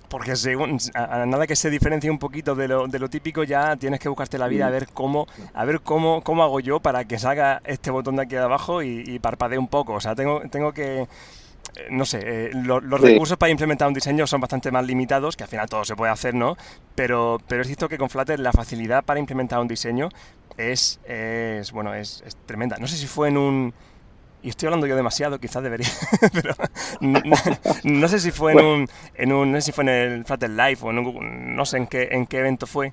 porque 0.09 0.37
según, 0.37 0.79
a, 0.95 1.25
nada 1.25 1.47
que 1.47 1.57
se 1.57 1.71
diferencie 1.71 2.11
un 2.11 2.19
poquito 2.19 2.55
de 2.55 2.69
lo, 2.69 2.87
de 2.88 2.99
lo, 2.99 3.09
típico 3.09 3.45
ya 3.45 3.76
tienes 3.76 4.00
que 4.00 4.09
buscarte 4.09 4.38
la 4.38 4.49
vida 4.49 4.67
a 4.67 4.71
ver 4.71 4.88
cómo 4.93 5.26
a 5.55 5.64
ver 5.64 5.81
cómo, 5.81 6.23
cómo 6.23 6.43
hago 6.43 6.61
yo 6.61 6.81
para 6.81 7.05
que 7.05 7.19
salga 7.19 7.62
este 7.64 7.90
botón 7.90 8.17
de 8.17 8.23
aquí 8.23 8.37
abajo 8.37 8.83
y, 8.83 9.19
parpadee 9.21 9.59
un 9.59 9.69
poco. 9.69 9.95
O 9.95 10.00
sea, 10.00 10.14
tengo, 10.14 10.43
tengo 10.50 10.73
que 10.73 11.02
eh, 11.02 11.07
no 11.90 12.05
sé, 12.05 12.21
eh, 12.23 12.50
los 12.55 13.00
recursos 13.00 13.38
para 13.38 13.50
implementar 13.50 13.87
un 13.87 13.95
diseño 13.95 14.26
son 14.26 14.40
bastante 14.40 14.71
más 14.71 14.85
limitados, 14.85 15.37
que 15.37 15.45
al 15.45 15.49
final 15.49 15.69
todo 15.69 15.85
se 15.85 15.95
puede 15.95 16.11
hacer, 16.11 16.35
¿no? 16.35 16.57
Pero, 16.95 17.38
pero 17.47 17.62
es 17.62 17.69
cierto 17.69 17.88
que 17.88 17.97
con 17.97 18.11
Flutter 18.11 18.40
la 18.40 18.52
facilidad 18.52 19.05
para 19.05 19.21
implementar 19.21 19.61
un 19.61 19.69
diseño 19.69 20.09
es, 20.57 21.00
es 21.05 21.71
bueno, 21.71 21.95
es 21.95 22.23
tremenda. 22.47 22.76
No 22.79 22.88
sé 22.88 22.97
si 22.97 23.07
fue 23.07 23.29
en 23.29 23.37
un 23.37 23.75
y 24.42 24.49
estoy 24.49 24.66
hablando 24.66 24.87
yo 24.87 24.97
demasiado, 24.97 25.38
quizás 25.38 25.62
debería, 25.62 25.88
pero 26.32 26.54
no, 27.85 28.09
sé 28.09 28.18
si 28.18 28.30
fue 28.30 28.52
en 28.52 28.61
un, 28.61 28.88
en 29.14 29.32
un, 29.32 29.52
no 29.52 29.59
sé 29.59 29.66
si 29.66 29.73
fue 29.73 29.85
en 29.85 29.88
el 29.90 30.25
Flutter 30.25 30.50
Live 30.50 30.78
o 30.82 30.90
en 30.90 31.56
no 31.56 31.66
sé 31.66 31.78
en 31.78 31.87
qué, 31.87 32.09
en 32.12 32.26
qué 32.26 32.38
evento 32.38 32.66
fue, 32.66 32.92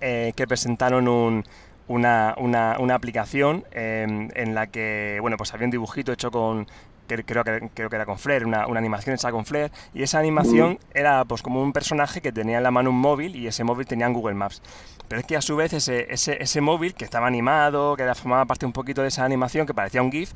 eh, 0.00 0.32
que 0.36 0.46
presentaron 0.46 1.08
un, 1.08 1.44
una, 1.88 2.34
una, 2.38 2.76
una, 2.78 2.94
aplicación 2.94 3.64
em, 3.72 4.28
en 4.34 4.54
la 4.54 4.66
que, 4.66 5.18
bueno, 5.20 5.36
pues 5.36 5.52
había 5.54 5.66
un 5.66 5.70
dibujito 5.70 6.12
hecho 6.12 6.30
con, 6.30 6.66
creo 7.06 7.44
que, 7.44 7.70
creo 7.74 7.90
que 7.90 7.96
era 7.96 8.06
con 8.06 8.18
Flair, 8.18 8.46
una, 8.46 8.64
animación 8.64 9.14
hecha 9.14 9.30
con 9.30 9.44
Flair, 9.44 9.70
y 9.92 10.02
esa 10.02 10.18
animación 10.18 10.78
era 10.92 11.24
pues 11.24 11.42
como 11.42 11.62
un 11.62 11.72
personaje 11.72 12.20
que 12.20 12.32
tenía 12.32 12.58
en 12.58 12.62
la 12.62 12.70
mano 12.70 12.90
un 12.90 12.98
móvil 12.98 13.36
y 13.36 13.46
ese 13.46 13.64
móvil 13.64 13.86
tenía 13.86 14.06
en 14.06 14.14
Google 14.14 14.34
Maps. 14.34 14.62
Pero 15.08 15.20
es 15.20 15.26
que 15.26 15.36
a 15.36 15.42
su 15.42 15.56
vez 15.56 15.72
ese, 15.74 16.12
ese, 16.12 16.42
ese 16.42 16.60
móvil 16.60 16.94
que 16.94 17.04
estaba 17.04 17.26
animado, 17.26 17.96
que 17.96 18.14
formaba 18.14 18.46
parte 18.46 18.64
un 18.64 18.72
poquito 18.72 19.02
de 19.02 19.08
esa 19.08 19.24
animación, 19.24 19.66
que 19.66 19.74
parecía 19.74 20.02
un 20.02 20.10
GIF, 20.10 20.32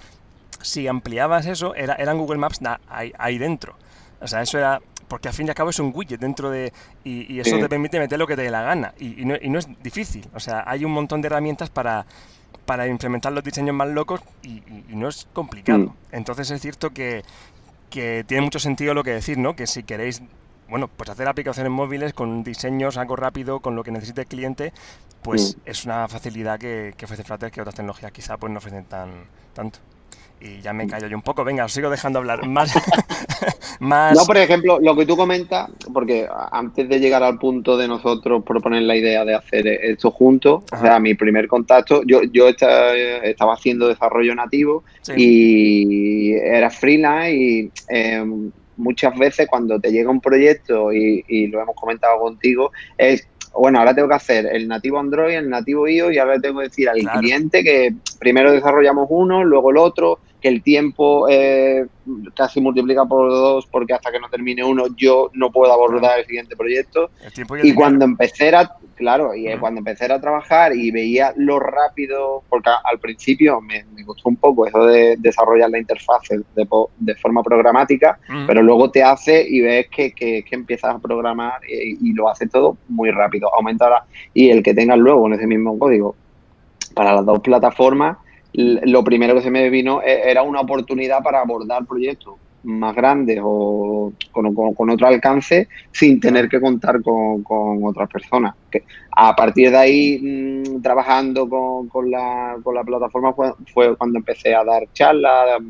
si 0.63 0.87
ampliabas 0.87 1.47
eso, 1.47 1.75
era, 1.75 1.97
en 1.99 2.19
Google 2.19 2.39
Maps 2.39 2.61
ahí, 2.89 3.13
ahí, 3.19 3.39
dentro. 3.39 3.77
O 4.21 4.27
sea, 4.27 4.43
eso 4.43 4.59
era... 4.59 4.81
Porque 5.09 5.29
al 5.29 5.35
fin 5.35 5.47
y 5.47 5.49
al 5.49 5.55
cabo 5.55 5.71
es 5.71 5.79
un 5.79 5.93
widget 5.95 6.21
dentro 6.21 6.51
de... 6.51 6.73
Y, 7.03 7.41
eso 7.41 7.59
te 7.59 7.69
permite 7.69 7.99
meter 7.99 8.19
lo 8.19 8.27
que 8.27 8.37
te 8.37 8.43
dé 8.43 8.51
la 8.51 8.63
gana. 8.63 8.93
Y, 8.99 9.25
no, 9.25 9.37
y 9.41 9.49
no 9.49 9.59
es 9.59 9.67
difícil. 9.83 10.29
O 10.35 10.41
sea, 10.41 10.65
hay 10.67 10.85
un 10.85 10.93
montón 10.93 11.23
de 11.23 11.29
herramientas 11.29 11.71
para 11.71 12.05
para 12.69 12.87
implementar 12.87 13.33
los 13.33 13.43
diseños 13.43 13.75
más 13.75 13.89
locos 13.89 14.21
y, 14.43 14.63
no 14.89 15.09
es 15.09 15.27
complicado. 15.33 15.79
Mm. 15.79 15.95
Entonces 16.13 16.51
es 16.51 16.61
cierto 16.61 16.91
que, 16.91 17.25
tiene 17.91 18.43
mucho 18.43 18.59
sentido 18.59 18.93
lo 18.93 19.03
que 19.03 19.13
decir, 19.13 19.39
¿no? 19.39 19.57
Que 19.57 19.67
si 19.67 19.85
queréis, 19.85 20.23
bueno, 20.69 20.87
pues 20.87 21.09
hacer 21.09 21.27
aplicaciones 21.29 21.73
móviles 21.73 22.13
con 22.13 22.45
diseños, 22.45 22.99
algo 22.99 23.17
rápido, 23.17 23.61
con 23.61 23.75
lo 23.75 23.83
que 23.85 23.91
necesite 23.91 24.21
el 24.21 24.27
cliente, 24.27 24.75
pues 25.23 25.57
mm. 25.57 25.61
es 25.65 25.87
una 25.87 26.09
facilidad 26.09 26.59
que, 26.59 26.93
que, 26.95 27.07
ofrece 27.07 27.25
Flutter 27.25 27.51
que 27.51 27.63
otras 27.63 27.75
tecnologías 27.75 28.13
quizá 28.13 28.37
pues 28.37 28.53
no 28.53 28.59
ofrecen 28.59 28.85
tan 28.85 29.25
tanto 29.55 29.79
y 30.41 30.61
ya 30.61 30.73
me 30.73 30.87
callo 30.87 31.07
yo 31.09 31.17
un 31.17 31.23
poco. 31.23 31.45
Venga, 31.45 31.65
os 31.65 31.73
sigo 31.73 31.91
dejando 31.91 32.19
hablar. 32.19 32.47
Más, 32.49 32.73
más... 33.81 34.17
No, 34.17 34.25
por 34.25 34.37
ejemplo, 34.37 34.79
lo 34.81 34.97
que 34.97 35.07
tú 35.07 35.17
comentas, 35.17 35.71
porque 35.93 36.27
antes 36.53 36.89
de 36.89 36.99
llegar 36.99 37.23
al 37.23 37.39
punto 37.39 37.77
de 37.77 37.87
nosotros 37.87 38.43
proponer 38.45 38.83
la 38.83 38.97
idea 38.97 39.25
de 39.25 39.35
hacer 39.35 39.67
esto 39.67 40.11
juntos, 40.11 40.65
o 40.73 40.77
sea, 40.81 40.99
mi 40.99 41.15
primer 41.15 41.47
contacto, 41.47 42.03
yo, 42.05 42.23
yo 42.25 42.49
estaba 42.49 43.53
haciendo 43.53 43.89
desarrollo 43.89 44.35
nativo 44.35 44.85
y 45.17 46.33
era 46.33 46.71
freelance 46.71 47.35
y 47.35 47.71
em, 47.89 48.51
muchas 48.77 49.17
veces 49.17 49.47
cuando 49.49 49.79
te 49.79 49.93
llega 49.93 50.11
un 50.11 50.21
proyecto 50.21 50.93
y, 50.93 51.25
y 51.29 51.47
lo 51.49 51.61
hemos 51.61 51.77
comentado 51.77 52.19
contigo, 52.19 52.73
es 52.97 53.29
bueno, 53.59 53.79
ahora 53.79 53.95
tengo 53.95 54.09
que 54.09 54.15
hacer 54.15 54.47
el 54.47 54.69
nativo 54.69 54.99
Android, 54.99 55.35
el 55.35 55.51
nativo 55.51 55.89
iOS 55.89 56.13
y 56.13 56.19
ahora 56.19 56.39
tengo 56.39 56.61
que 56.61 56.69
decir 56.69 56.89
al 56.89 56.99
cliente 57.19 57.65
que 57.65 57.95
primero 58.19 58.53
desarrollamos 58.53 59.07
uno, 59.11 59.45
luego 59.45 59.71
el 59.71 59.79
otro, 59.79 60.21
que 60.41 60.49
el 60.49 60.63
tiempo 60.63 61.29
eh, 61.29 61.87
casi 62.35 62.61
multiplica 62.61 63.05
por 63.05 63.29
dos 63.31 63.67
porque 63.67 63.95
hasta 63.95 64.11
que 64.11 64.21
no 64.21 64.29
termine 64.29 64.65
uno 64.65 64.85
yo 64.97 65.31
no 65.35 65.51
puedo 65.51 65.73
abordar 65.73 66.21
el 66.21 66.27
siguiente 66.27 66.57
proyecto. 66.57 67.11
y, 67.63 67.75
cuando 67.75 68.05
empecé 68.05 68.55
a, 68.55 68.71
claro, 68.95 69.35
y 69.35 69.57
cuando 69.59 69.79
empecé 69.79 70.13
a 70.13 70.21
trabajar 70.21 70.75
y 70.75 70.91
veía 70.91 71.33
lo 71.37 71.59
rápido, 71.59 72.43
porque 72.49 72.71
al 72.85 72.99
principio 72.99 73.61
me, 73.61 73.85
me 73.95 74.05
costó 74.05 74.29
un 74.29 74.37
poco 74.37 74.67
eso 74.67 74.87
de 74.87 75.17
desarrollar 75.19 75.71
la 75.71 75.79
interfaz 75.79 76.23
de, 76.29 77.15
forma 77.17 77.43
programática, 77.43 78.19
pero 78.47 78.63
luego 78.63 78.91
te 78.91 79.03
hace 79.03 79.45
y 79.49 79.61
ves 79.61 79.89
que, 79.89 80.13
que, 80.13 80.45
empiezas 80.51 80.95
a 80.95 80.99
programar 80.99 81.61
y, 81.69 82.13
lo 82.13 82.29
hace 82.29 82.47
todo 82.47 82.77
muy 82.89 83.11
rápido. 83.11 83.53
Aumentará 83.55 84.05
y 84.35 84.51
el 84.51 84.63
que 84.63 84.75
tengas 84.75 84.99
luego 84.99 85.27
en 85.27 85.35
ese 85.35 85.47
mismo 85.47 85.79
código 85.79 86.17
para 86.95 87.15
las 87.15 87.25
dos 87.25 87.41
plataformas 87.41 88.19
lo 88.53 89.05
primero 89.05 89.35
que 89.35 89.43
se 89.43 89.51
me 89.51 89.69
vino 89.71 90.03
e, 90.03 90.31
era 90.31 90.43
una 90.43 90.61
oportunidad 90.61 91.23
para 91.23 91.41
abordar 91.41 91.85
proyectos 91.87 92.35
más 92.65 92.95
grandes 92.95 93.39
o 93.43 94.13
con, 94.33 94.91
otro 94.91 95.07
alcance 95.07 95.69
sin 95.93 96.21
tener 96.21 96.49
que 96.49 96.61
contar 96.61 97.01
con, 97.03 97.45
otras 97.85 98.09
personas. 98.11 98.55
A 99.17 99.35
partir 99.35 99.71
de 99.71 99.77
ahí, 99.77 100.21
mm, 100.21 100.83
trabajando 100.83 101.49
con, 101.49 102.11
la, 102.11 102.57
con 102.63 102.75
la 102.75 102.85
plataforma, 102.85 103.35
fue, 103.73 103.97
cuando 103.97 104.19
empecé 104.19 104.55
a 104.55 104.65
dar 104.65 104.83
charlas, 104.93 105.61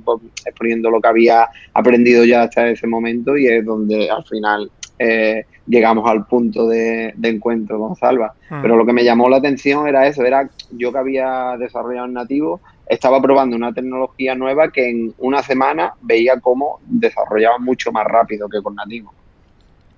exponiendo 0.44 0.90
lo 0.90 1.00
que 1.00 1.08
había 1.08 1.48
aprendido 1.74 2.24
ya 2.24 2.42
hasta 2.42 2.68
ese 2.68 2.86
momento 2.86 3.36
y 3.36 3.46
es 3.46 3.64
donde 3.64 4.10
al 4.10 4.24
final 4.24 4.70
eh, 4.98 5.44
llegamos 5.68 6.08
al 6.08 6.26
punto 6.26 6.66
de, 6.66 7.14
encuentro 7.22 7.78
con 7.78 7.94
Salva. 7.96 8.34
Hmm. 8.50 8.62
Pero 8.62 8.76
lo 8.76 8.86
que 8.86 8.92
me 8.92 9.04
llamó 9.04 9.28
la 9.28 9.36
atención 9.36 9.86
era 9.86 10.06
eso, 10.06 10.24
era 10.24 10.48
yo 10.70 10.92
que 10.92 10.98
había 10.98 11.56
desarrollado 11.58 12.06
en 12.06 12.14
nativo, 12.14 12.60
estaba 12.86 13.20
probando 13.20 13.54
una 13.54 13.72
tecnología 13.72 14.34
nueva 14.34 14.70
que 14.70 14.88
en 14.88 15.14
una 15.18 15.42
semana 15.42 15.92
veía 16.00 16.40
cómo 16.40 16.80
desarrollaba 16.86 17.58
mucho 17.58 17.92
más 17.92 18.06
rápido 18.06 18.48
que 18.48 18.62
con 18.62 18.74
nativo. 18.74 19.12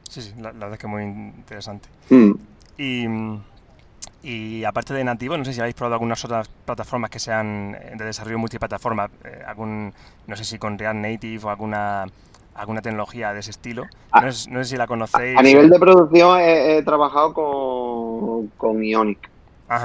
Sí, 0.08 0.20
sí, 0.22 0.34
la, 0.40 0.50
verdad 0.50 0.72
es 0.72 0.78
que 0.78 0.86
es 0.86 0.90
muy 0.90 1.04
interesante. 1.04 1.88
Hmm. 2.08 2.32
Y, 4.22 4.64
aparte 4.64 4.92
de 4.92 5.04
nativo, 5.04 5.38
no 5.38 5.44
sé 5.44 5.52
si 5.52 5.60
habéis 5.60 5.74
probado 5.74 5.94
algunas 5.94 6.22
otras 6.24 6.48
plataformas 6.48 7.10
que 7.10 7.18
sean 7.18 7.72
de 7.72 8.04
desarrollo 8.04 8.38
multiplataforma, 8.38 9.08
eh, 9.24 9.42
algún, 9.46 9.92
no 10.26 10.36
sé 10.36 10.44
si 10.44 10.58
con 10.58 10.78
React 10.78 10.96
Native 10.96 11.44
o 11.44 11.50
alguna 11.50 12.06
alguna 12.61 12.83
tecnología 12.83 13.33
de 13.33 13.40
ese 13.40 13.50
estilo. 13.50 13.87
Ah. 14.12 14.23
No, 14.23 14.33
sé 14.33 14.64
si 14.64 14.76
la 14.76 14.87
conocéis. 14.87 15.38
A 15.38 15.43
nivel 15.43 15.71
de 15.71 15.79
producción 15.79 16.38
he, 16.40 16.83
trabajado 16.83 17.33
con, 17.33 18.49
con 18.59 18.85
Ionic. 18.85 19.31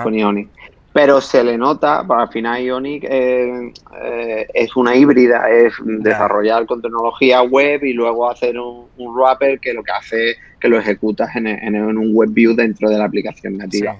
Con 0.03 0.13
Ionic. 0.13 0.49
Pero 0.95 1.19
se 1.19 1.43
le 1.43 1.57
nota, 1.57 2.05
al 2.07 2.29
final 2.29 2.63
Ionic 2.63 3.03
eh, 3.03 3.73
eh, 4.01 4.47
es 4.53 4.77
una 4.77 4.95
híbrida, 4.95 5.51
es 5.51 5.73
desarrollar 5.83 6.65
con 6.65 6.81
tecnología 6.81 7.41
web 7.41 7.83
y 7.83 7.91
luego 7.91 8.31
hacer 8.31 8.57
un, 8.57 8.87
wrapper 8.97 9.59
que 9.59 9.73
lo 9.73 9.83
que 9.83 9.91
hace 9.91 10.35
que 10.57 10.69
lo 10.69 10.79
ejecutas 10.79 11.35
en, 11.35 11.47
en, 11.47 11.75
un 11.75 12.15
web 12.15 12.29
view 12.31 12.55
dentro 12.55 12.89
de 12.89 12.97
la 12.97 13.03
aplicación 13.03 13.57
nativa. 13.57 13.97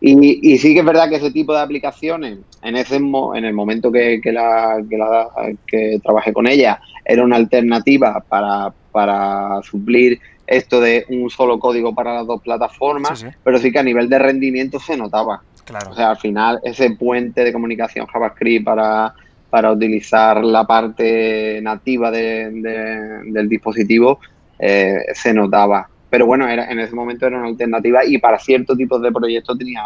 Y, 0.00 0.52
y, 0.52 0.56
sí 0.58 0.72
que 0.72 0.78
es 0.78 0.86
verdad 0.86 1.08
que 1.08 1.16
ese 1.16 1.32
tipo 1.32 1.52
de 1.52 1.62
aplicaciones, 1.62 2.38
en 2.62 2.76
ese 2.76 2.94
en 2.94 3.44
el 3.44 3.52
momento 3.52 3.90
que, 3.90 4.20
que, 4.22 4.30
la, 4.30 4.80
que, 4.88 4.96
la, 4.96 5.28
que 5.66 5.98
trabajé 6.00 6.32
con 6.32 6.46
ella, 6.46 6.80
era 7.04 7.24
una 7.24 7.34
alternativa 7.34 8.24
para, 8.28 8.72
para 8.92 9.60
suplir 9.64 10.20
esto 10.46 10.80
de 10.80 11.06
un 11.08 11.28
solo 11.28 11.58
código 11.58 11.92
para 11.92 12.14
las 12.14 12.26
dos 12.28 12.40
plataformas, 12.40 13.26
pero 13.42 13.58
sí 13.58 13.72
que 13.72 13.80
a 13.80 13.82
nivel 13.82 14.08
de 14.08 14.20
rendimiento 14.20 14.78
se 14.78 14.96
notaba. 14.96 15.42
Claro. 15.66 15.90
O 15.90 15.94
sea, 15.94 16.10
al 16.10 16.16
final 16.16 16.60
ese 16.62 16.90
puente 16.92 17.44
de 17.44 17.52
comunicación 17.52 18.06
JavaScript 18.06 18.64
para, 18.64 19.12
para 19.50 19.72
utilizar 19.72 20.42
la 20.42 20.64
parte 20.64 21.60
nativa 21.60 22.10
de, 22.10 23.22
del 23.26 23.48
dispositivo 23.48 24.20
eh, 24.58 24.98
se 25.12 25.34
notaba. 25.34 25.88
Pero 26.08 26.26
bueno, 26.26 26.48
era, 26.48 26.70
en 26.70 26.78
ese 26.78 26.94
momento 26.94 27.26
era 27.26 27.38
una 27.38 27.48
alternativa 27.48 28.04
y 28.04 28.18
para 28.18 28.38
ciertos 28.38 28.76
tipos 28.76 29.02
de 29.02 29.12
proyectos 29.12 29.58
tenía 29.58 29.82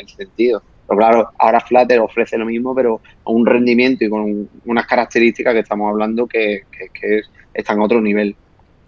el 0.00 0.08
sentido. 0.08 0.62
Pero 0.86 0.98
claro, 0.98 1.30
ahora 1.38 1.60
Flutter 1.60 2.00
ofrece 2.00 2.38
lo 2.38 2.46
mismo, 2.46 2.74
pero 2.74 3.00
con 3.22 3.36
un 3.36 3.46
rendimiento 3.46 4.04
y 4.04 4.10
con 4.10 4.48
unas 4.64 4.86
características 4.86 5.54
que 5.54 5.60
estamos 5.60 5.88
hablando 5.88 6.26
que, 6.26 6.62
que, 6.72 7.22
están 7.52 7.80
a 7.80 7.84
otro 7.84 8.00
nivel. 8.00 8.34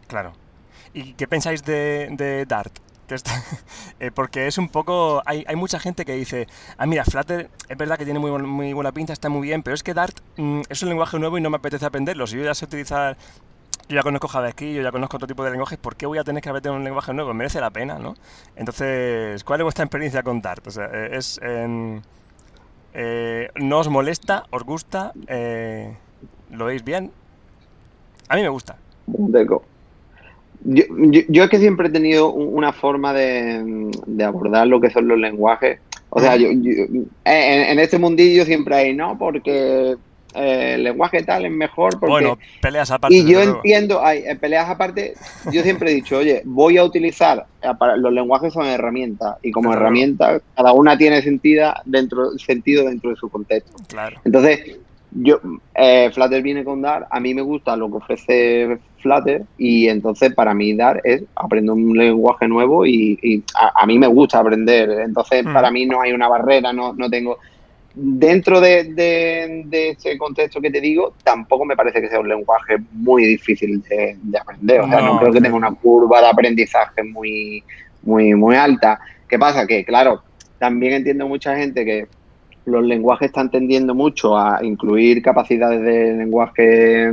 Claro. 0.06 0.32
¿Y 0.94 1.14
qué 1.14 1.26
pensáis 1.26 1.64
de, 1.64 2.44
Dart? 2.48 2.72
Eh, 4.00 4.10
porque 4.10 4.48
es 4.48 4.58
un 4.58 4.68
poco. 4.68 5.22
Hay, 5.26 5.44
hay, 5.46 5.54
mucha 5.54 5.78
gente 5.78 6.04
que 6.04 6.14
dice: 6.14 6.48
Ah, 6.76 6.86
mira, 6.86 7.04
Flutter 7.04 7.50
es 7.68 7.76
verdad 7.76 7.96
que 7.96 8.04
tiene 8.04 8.18
muy, 8.18 8.30
muy 8.42 8.72
buena 8.72 8.90
pinta, 8.90 9.12
está 9.12 9.28
muy 9.28 9.42
bien, 9.46 9.62
pero 9.62 9.74
es 9.74 9.82
que 9.82 9.94
Dart 9.94 10.18
mm, 10.36 10.62
es 10.68 10.82
un 10.82 10.88
lenguaje 10.88 11.18
nuevo 11.18 11.38
y 11.38 11.40
no 11.40 11.50
me 11.50 11.56
apetece 11.56 11.86
aprenderlo. 11.86 12.26
Si 12.26 12.36
yo 12.36 12.42
ya 12.42 12.54
sé 12.54 12.64
utilizar 12.64 13.16
yo 13.88 13.96
ya 13.96 14.02
conozco 14.02 14.28
JavaScript, 14.28 14.74
yo 14.74 14.82
ya 14.82 14.90
conozco 14.90 15.16
otro 15.16 15.26
tipo 15.26 15.44
de 15.44 15.50
lenguajes, 15.50 15.78
¿por 15.78 15.96
qué 15.96 16.06
voy 16.06 16.18
a 16.18 16.24
tener 16.24 16.42
que 16.42 16.48
aprender 16.48 16.72
un 16.72 16.84
lenguaje 16.84 17.12
nuevo? 17.12 17.34
Merece 17.34 17.60
la 17.60 17.70
pena, 17.70 17.98
¿no? 17.98 18.14
Entonces, 18.56 19.44
¿cuál 19.44 19.60
es 19.60 19.64
vuestra 19.64 19.84
experiencia 19.84 20.22
con 20.22 20.40
Dart? 20.40 20.66
O 20.66 20.70
sea, 20.70 20.86
eh, 20.92 21.10
es... 21.12 21.40
Eh, 22.94 23.48
¿No 23.56 23.78
os 23.78 23.88
molesta? 23.88 24.44
¿Os 24.50 24.64
gusta? 24.64 25.12
Eh, 25.26 25.96
¿Lo 26.50 26.66
veis 26.66 26.84
bien? 26.84 27.10
A 28.28 28.36
mí 28.36 28.42
me 28.42 28.48
gusta. 28.48 28.76
Yo, 30.64 30.84
yo, 31.28 31.44
es 31.44 31.50
que 31.50 31.58
siempre 31.58 31.88
he 31.88 31.90
tenido 31.90 32.32
una 32.32 32.72
forma 32.72 33.12
de, 33.12 33.90
abordar 34.24 34.66
lo 34.66 34.80
que 34.80 34.90
son 34.90 35.08
los 35.08 35.18
lenguajes. 35.18 35.80
O 36.10 36.20
sea, 36.20 36.36
yo, 36.36 36.48
en, 36.48 37.08
en, 37.24 37.78
este 37.78 37.98
mundillo 37.98 38.44
siempre 38.44 38.76
hay, 38.76 38.94
¿no? 38.94 39.18
Porque 39.18 39.96
eh, 40.34 40.74
el 40.74 40.84
lenguaje 40.84 41.22
tal 41.22 41.44
es 41.44 41.52
mejor. 41.52 41.98
Porque... 41.98 42.10
Bueno, 42.10 42.38
peleas 42.60 42.90
aparte. 42.90 43.14
Y 43.14 43.24
yo 43.30 43.40
entiendo, 43.40 44.04
hay 44.04 44.18
eh, 44.18 44.36
peleas 44.36 44.68
aparte, 44.68 45.14
yo 45.52 45.62
siempre 45.62 45.90
he 45.90 45.94
dicho, 45.94 46.18
oye, 46.18 46.42
voy 46.44 46.78
a 46.78 46.84
utilizar, 46.84 47.46
eh, 47.62 47.68
los 47.96 48.12
lenguajes 48.12 48.52
son 48.52 48.66
herramientas 48.66 49.36
y 49.42 49.50
como 49.50 49.72
herramienta 49.72 50.40
cada 50.56 50.72
una 50.72 50.96
tiene 50.96 51.22
sentido 51.22 51.72
dentro, 51.84 52.38
sentido 52.38 52.84
dentro 52.84 53.10
de 53.10 53.16
su 53.16 53.28
contexto. 53.28 53.72
Claro. 53.88 54.20
Entonces, 54.24 54.78
yo, 55.14 55.40
eh, 55.74 56.10
Flutter 56.12 56.42
viene 56.42 56.64
con 56.64 56.82
Dart, 56.82 57.06
a 57.10 57.20
mí 57.20 57.34
me 57.34 57.42
gusta 57.42 57.76
lo 57.76 57.90
que 57.90 57.96
ofrece 57.96 58.78
Flutter 58.98 59.44
y 59.58 59.88
entonces 59.88 60.34
para 60.34 60.54
mí 60.54 60.74
Dart 60.74 61.00
es 61.04 61.22
aprender 61.34 61.72
un 61.72 61.96
lenguaje 61.96 62.48
nuevo 62.48 62.86
y, 62.86 63.42
a, 63.54 63.86
mí 63.86 63.98
me 63.98 64.06
gusta 64.06 64.38
aprender. 64.38 64.90
Entonces, 64.90 65.44
hmm. 65.44 65.52
para 65.52 65.70
mí 65.70 65.86
no 65.86 66.00
hay 66.00 66.12
una 66.12 66.28
barrera, 66.28 66.72
no, 66.72 66.92
no 66.94 67.10
tengo 67.10 67.38
dentro 67.94 68.60
de, 68.60 68.84
de, 68.84 69.90
ese 69.90 70.16
contexto 70.16 70.60
que 70.60 70.70
te 70.70 70.80
digo, 70.80 71.14
tampoco 71.22 71.64
me 71.64 71.76
parece 71.76 72.00
que 72.00 72.08
sea 72.08 72.20
un 72.20 72.28
lenguaje 72.28 72.76
muy 72.92 73.26
difícil 73.26 73.82
de, 73.82 74.38
aprender. 74.38 74.80
O 74.80 74.88
sea, 74.88 75.00
no, 75.00 75.18
creo 75.18 75.32
que 75.32 75.40
tenga 75.40 75.56
una 75.56 75.74
curva 75.74 76.20
de 76.20 76.28
aprendizaje 76.28 77.02
muy, 77.02 77.62
muy, 78.02 78.34
muy 78.34 78.56
alta. 78.56 78.98
¿Qué 79.28 79.38
pasa? 79.38 79.66
Que, 79.66 79.84
claro, 79.84 80.22
también 80.58 80.94
entiendo 80.94 81.28
mucha 81.28 81.56
gente 81.56 81.84
que 81.84 82.06
los 82.64 82.84
lenguajes 82.84 83.26
están 83.26 83.50
tendiendo 83.50 83.94
mucho 83.94 84.36
a 84.36 84.64
incluir 84.64 85.22
capacidades 85.22 85.82
de 85.82 86.14
lenguaje 86.14 87.10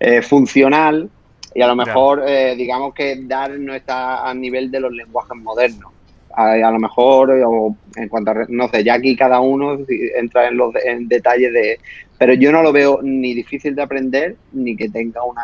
eh, 0.00 0.22
funcional 0.22 1.08
y 1.54 1.62
a 1.62 1.66
lo 1.66 1.76
mejor, 1.76 2.24
eh, 2.26 2.54
digamos 2.56 2.94
que 2.94 3.22
dar 3.24 3.58
no 3.58 3.74
está 3.74 4.28
a 4.28 4.34
nivel 4.34 4.70
de 4.70 4.80
los 4.80 4.92
lenguajes 4.92 5.36
modernos. 5.36 5.92
A, 6.34 6.56
lo 6.56 6.78
mejor, 6.78 7.30
o 7.30 7.76
en 7.94 8.08
cuanto 8.08 8.30
a, 8.30 8.34
no 8.48 8.66
sé, 8.68 8.82
ya 8.82 8.94
aquí 8.94 9.14
cada 9.14 9.40
uno 9.40 9.76
entra 10.16 10.48
en 10.48 10.56
los 10.56 10.74
en 10.82 11.06
detalles 11.06 11.52
de, 11.52 11.78
pero 12.16 12.32
yo 12.32 12.50
no 12.50 12.62
lo 12.62 12.72
veo 12.72 13.00
ni 13.02 13.34
difícil 13.34 13.74
de 13.74 13.82
aprender 13.82 14.36
ni 14.52 14.74
que 14.74 14.88
tenga 14.88 15.22
una, 15.24 15.42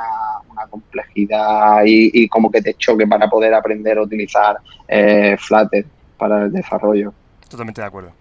complejidad 0.71 1.83
y, 1.85 2.27
como 2.29 2.51
que 2.51 2.63
te 2.63 2.73
choque 2.75 3.07
para 3.07 3.29
poder 3.29 3.53
aprender 3.53 3.99
a 3.99 4.03
utilizar 4.03 4.57
eh, 4.89 5.37
Flutter 5.39 5.85
para 6.17 6.45
el 6.45 6.53
desarrollo. 6.53 7.13
Totalmente 7.51 7.81
de 7.81 7.87
acuerdo. 7.87 8.13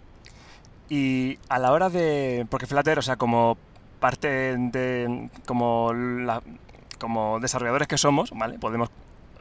Y 0.89 1.37
a 1.49 1.59
la 1.59 1.71
hora 1.71 1.89
de, 1.89 2.45
porque 2.49 2.65
Flutter, 2.65 2.99
o 2.99 3.01
sea, 3.01 3.17
como 3.17 3.57
parte 3.99 4.55
de, 4.57 5.29
como 5.45 5.93
la, 5.93 6.41
como 6.99 7.39
desarrolladores 7.39 7.87
que 7.87 7.97
somos, 7.97 8.31
¿vale? 8.31 8.57
Podemos 8.59 8.89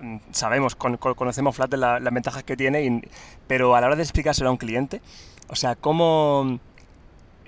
mm, 0.00 0.16
sabemos, 0.32 0.74
conocemos 0.76 1.54
Flutter 1.54 1.78
las 1.78 2.12
ventajas 2.12 2.42
que 2.42 2.56
tiene, 2.56 3.02
pero 3.46 3.76
a 3.76 3.80
la 3.80 3.88
hora 3.88 3.96
de 3.96 4.02
explicárselo 4.02 4.48
a 4.48 4.52
un 4.52 4.58
cliente, 4.58 5.00
o 5.48 5.54
sea, 5.54 5.76
¿cómo 5.76 6.58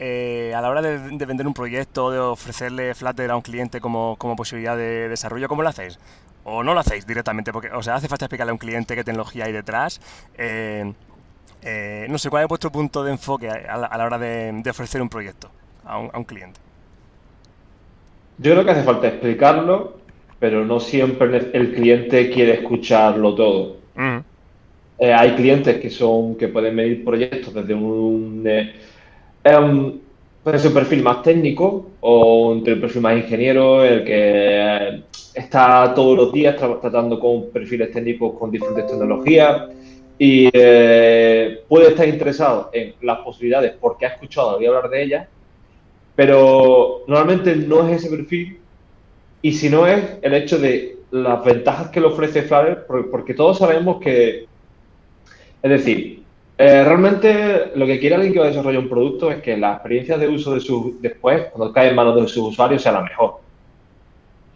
eh, 0.01 0.53
a 0.55 0.61
la 0.61 0.71
hora 0.71 0.81
de, 0.81 1.27
vender 1.27 1.47
un 1.47 1.55
proyecto, 1.55 2.13
de 2.13 2.21
ofrecerle 2.21 2.95
Flutter 2.95 3.31
a 3.33 3.37
un 3.37 3.43
cliente 3.43 3.81
como, 3.81 4.17
posibilidad 4.37 4.77
de 4.77 5.09
desarrollo, 5.09 5.49
¿cómo 5.49 5.63
lo 5.63 5.69
hacéis? 5.69 5.99
¿O 6.45 6.63
no 6.63 6.73
lo 6.73 6.81
hacéis 6.81 7.07
directamente? 7.07 7.53
Porque, 7.53 7.71
o 7.73 7.83
sea, 7.83 7.97
hace 7.97 8.09
falta 8.09 8.27
explicarle 8.27 8.51
a 8.51 8.55
un 8.55 8.59
cliente 8.59 8.95
qué 8.95 9.03
tecnología 9.03 9.47
hay 9.47 9.53
detrás. 9.53 10.01
Eh, 10.37 10.93
eh, 11.63 12.07
no 12.09 12.19
sé, 12.19 12.31
¿cuál 12.31 12.45
es 12.45 12.49
vuestro 12.49 12.71
punto 12.71 13.03
de 13.05 13.13
enfoque 13.13 13.49
a 13.49 13.77
la, 13.77 14.05
hora 14.05 14.19
de, 14.19 14.63
ofrecer 14.71 15.03
un 15.03 15.09
proyecto 15.09 15.51
a 15.85 15.99
un 15.99 16.25
cliente? 16.25 16.61
Yo 18.39 18.53
creo 18.53 18.65
que 18.65 18.71
hace 18.71 18.85
falta 18.85 19.09
explicarlo, 19.09 19.95
pero 20.39 20.65
no 20.65 20.79
siempre 20.79 21.51
el 21.53 21.75
cliente 21.75 22.31
quiere 22.31 22.55
escucharlo 22.55 23.35
todo. 23.35 23.77
Eh, 25.01 25.13
hay 25.13 25.33
clientes 25.33 25.79
que 25.79 25.91
son 25.91 26.37
que 26.37 26.49
pueden 26.49 26.75
medir 26.75 27.05
proyectos 27.05 27.53
desde 27.53 27.75
un, 27.75 28.45
eh, 28.47 28.75
puede 30.43 30.59
ser 30.59 30.69
un 30.69 30.75
perfil 30.75 31.03
más 31.03 31.23
técnico 31.23 31.91
o 32.01 32.55
el 32.65 32.81
perfil 32.81 33.03
más 33.03 33.17
ingeniero, 33.17 33.85
el 33.85 34.05
que 34.05 34.13
eh, 34.15 35.03
está 35.35 35.93
todos 35.95 36.17
los 36.17 36.33
días 36.33 36.57
tratando 36.57 37.19
con 37.19 37.51
perfiles 37.51 37.91
técnicos 37.91 38.39
con 38.39 38.53
diferentes 38.53 38.87
tecnologías 38.87 39.63
y 40.19 40.51
puede 41.69 41.91
estar 41.91 42.09
interesado 42.09 42.71
en 42.73 42.95
las 43.03 43.19
posibilidades 43.21 43.75
porque 43.81 44.07
ha 44.07 44.11
escuchado 44.11 44.51
hablar 44.51 44.91
de 44.91 45.03
ellas 45.03 45.29
pero 46.19 47.05
normalmente 47.07 47.55
no 47.55 47.89
es 47.89 48.03
ese 48.03 48.11
perfil 48.11 48.59
y 49.41 49.53
si 49.53 49.71
no 49.71 49.87
es 49.87 50.19
el 50.21 50.35
hecho 50.35 50.59
de 50.59 50.97
las 51.13 51.45
ventajas 51.45 51.91
que 51.91 52.01
le 52.01 52.09
ofrece 52.09 52.43
Flutter, 52.43 52.87
porque 53.09 53.35
todos 53.35 53.59
sabemos 53.59 54.01
que, 54.01 54.49
es 55.63 55.71
decir, 55.71 56.25
eh, 56.59 56.83
realmente 56.83 57.71
lo 57.77 57.87
que 57.87 58.01
quiere 58.01 58.17
alguien 58.17 58.33
que 58.33 58.41
va 58.41 58.47
a 58.47 58.49
desarrollar 58.49 58.83
un 58.83 58.89
producto 58.89 59.31
es 59.31 59.41
que 59.41 59.57
la 59.57 59.75
experiencia 59.75 60.19
de 60.19 60.27
uso 60.27 60.55
de 60.55 60.61
su 60.61 60.99
después, 61.01 61.53
cuando 61.53 61.73
cae 61.73 61.91
en 61.91 61.95
manos 61.95 62.17
de 62.17 62.27
sus 62.27 62.49
usuarios, 62.49 62.83
sea 62.83 62.91
la 62.91 63.03
mejor. 63.03 63.37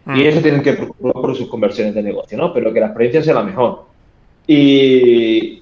Y 0.07 0.09
mm. 0.09 0.27
eso 0.27 0.41
tienen 0.41 0.63
que 0.63 0.73
procurar 0.73 1.13
por 1.13 1.33
sus 1.33 1.47
conversiones 1.47 1.95
de 1.95 2.03
negocio, 2.03 2.37
¿no? 2.37 2.53
Pero 2.53 2.73
que 2.73 2.81
la 2.81 2.87
experiencia 2.87 3.23
sea 3.23 3.35
la 3.35 3.43
mejor. 3.43 3.85
Y 4.47 5.61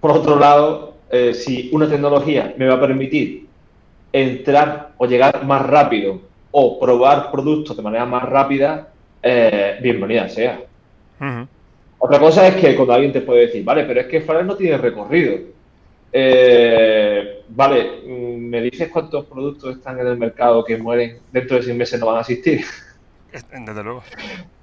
por 0.00 0.12
otro 0.12 0.38
lado, 0.38 0.94
eh, 1.10 1.32
si 1.34 1.70
una 1.72 1.88
tecnología 1.88 2.54
me 2.56 2.66
va 2.66 2.74
a 2.74 2.80
permitir 2.80 3.46
entrar 4.12 4.92
o 4.96 5.06
llegar 5.06 5.44
más 5.44 5.66
rápido 5.66 6.20
o 6.50 6.78
probar 6.78 7.30
productos 7.30 7.76
de 7.76 7.82
manera 7.82 8.06
más 8.06 8.22
rápida, 8.22 8.88
eh, 9.22 9.78
bienvenida 9.82 10.28
sea. 10.28 10.60
Otra 11.98 12.18
cosa 12.18 12.46
es 12.46 12.56
que 12.56 12.76
cuando 12.76 12.92
alguien 12.92 13.12
te 13.12 13.22
puede 13.22 13.46
decir, 13.46 13.64
vale, 13.64 13.84
pero 13.84 14.00
es 14.00 14.06
que 14.06 14.20
Flash 14.20 14.44
no 14.44 14.56
tiene 14.56 14.76
recorrido. 14.76 15.38
Eh, 16.12 17.42
vale, 17.48 18.02
mm, 18.06 18.48
¿me 18.48 18.60
dices 18.60 18.88
cuántos 18.88 19.24
productos 19.24 19.76
están 19.76 19.98
en 19.98 20.06
el 20.06 20.16
mercado 20.16 20.64
que 20.64 20.76
mueren 20.76 21.18
dentro 21.32 21.56
de 21.56 21.62
seis 21.62 21.76
meses 21.76 21.98
no 21.98 22.06
van 22.06 22.18
a 22.18 22.20
existir? 22.20 22.64
Desde 23.34 23.82
luego. 23.82 24.02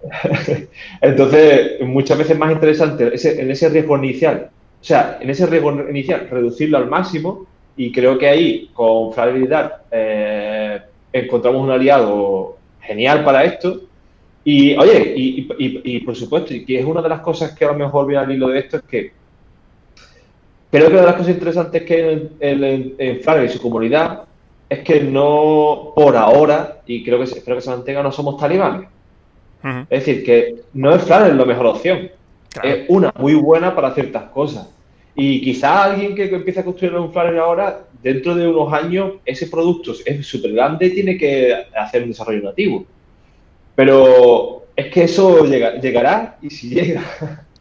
Entonces, 1.01 1.81
muchas 1.81 2.17
veces 2.17 2.37
más 2.37 2.51
interesante 2.51 3.11
en 3.13 3.51
ese 3.51 3.69
riesgo 3.69 3.97
inicial, 3.97 4.49
o 4.79 4.83
sea, 4.83 5.17
en 5.19 5.29
ese 5.29 5.45
riesgo 5.45 5.89
inicial, 5.89 6.27
reducirlo 6.29 6.77
al 6.77 6.89
máximo 6.89 7.47
y 7.75 7.91
creo 7.91 8.17
que 8.17 8.27
ahí, 8.27 8.69
con 8.73 9.13
Flaridad, 9.13 9.81
eh, 9.91 10.81
encontramos 11.11 11.61
un 11.61 11.71
aliado 11.71 12.57
genial 12.81 13.23
para 13.23 13.43
esto. 13.43 13.81
Y, 14.43 14.75
oye, 14.75 15.13
y, 15.17 15.99
por 15.99 16.15
supuesto, 16.15 16.53
y 16.53 16.65
que 16.65 16.79
es 16.79 16.85
una 16.85 17.01
de 17.01 17.09
las 17.09 17.19
cosas 17.19 17.51
que 17.53 17.65
a 17.65 17.69
lo 17.69 17.75
mejor 17.75 18.07
viene 18.07 18.23
al 18.23 18.31
hilo 18.31 18.47
de 18.47 18.59
esto, 18.59 18.77
es 18.77 18.83
que 18.83 19.11
creo 20.71 20.87
que 20.87 20.93
una 20.93 21.01
de 21.01 21.07
las 21.07 21.15
cosas 21.15 21.33
interesantes 21.33 21.83
que 21.83 22.11
en, 22.11 22.29
en, 22.39 22.95
en 22.97 23.45
y 23.45 23.49
su 23.49 23.61
comunidad 23.61 24.23
es 24.71 24.79
que 24.79 25.01
no, 25.01 25.91
por 25.93 26.15
ahora, 26.15 26.79
y 26.85 27.03
creo 27.03 27.17
que 27.17 27.25
espero 27.25 27.57
que 27.57 27.61
se 27.61 27.69
mantenga, 27.69 28.01
no 28.01 28.09
somos 28.09 28.37
talibanes. 28.37 28.87
Es 29.89 30.05
decir, 30.05 30.23
que 30.23 30.61
no 30.71 30.95
es 30.95 31.03
Flash 31.03 31.33
la 31.33 31.43
mejor 31.43 31.65
opción. 31.65 32.09
Es 32.63 32.85
una 32.87 33.13
muy 33.19 33.33
buena 33.33 33.75
para 33.75 33.93
ciertas 33.93 34.29
cosas. 34.29 34.69
Y 35.13 35.41
quizá 35.41 35.83
alguien 35.83 36.15
que, 36.15 36.33
empieza 36.33 36.61
a 36.61 36.63
construir 36.63 36.95
un 36.95 37.11
Flutter 37.11 37.37
ahora, 37.37 37.81
dentro 38.01 38.33
de 38.33 38.47
unos 38.47 38.71
años, 38.71 39.15
ese 39.25 39.47
producto 39.47 39.93
es 40.05 40.25
súper 40.25 40.53
grande 40.53 40.85
y 40.85 40.93
tiene 40.93 41.17
que 41.17 41.53
hacer 41.75 42.03
un 42.03 42.11
desarrollo 42.11 42.41
nativo. 42.41 42.85
Pero 43.75 44.67
es 44.73 44.85
que 44.89 45.03
eso 45.03 45.45
llegará 45.45 46.37
y 46.41 46.49
si 46.49 46.69
llega. 46.69 47.03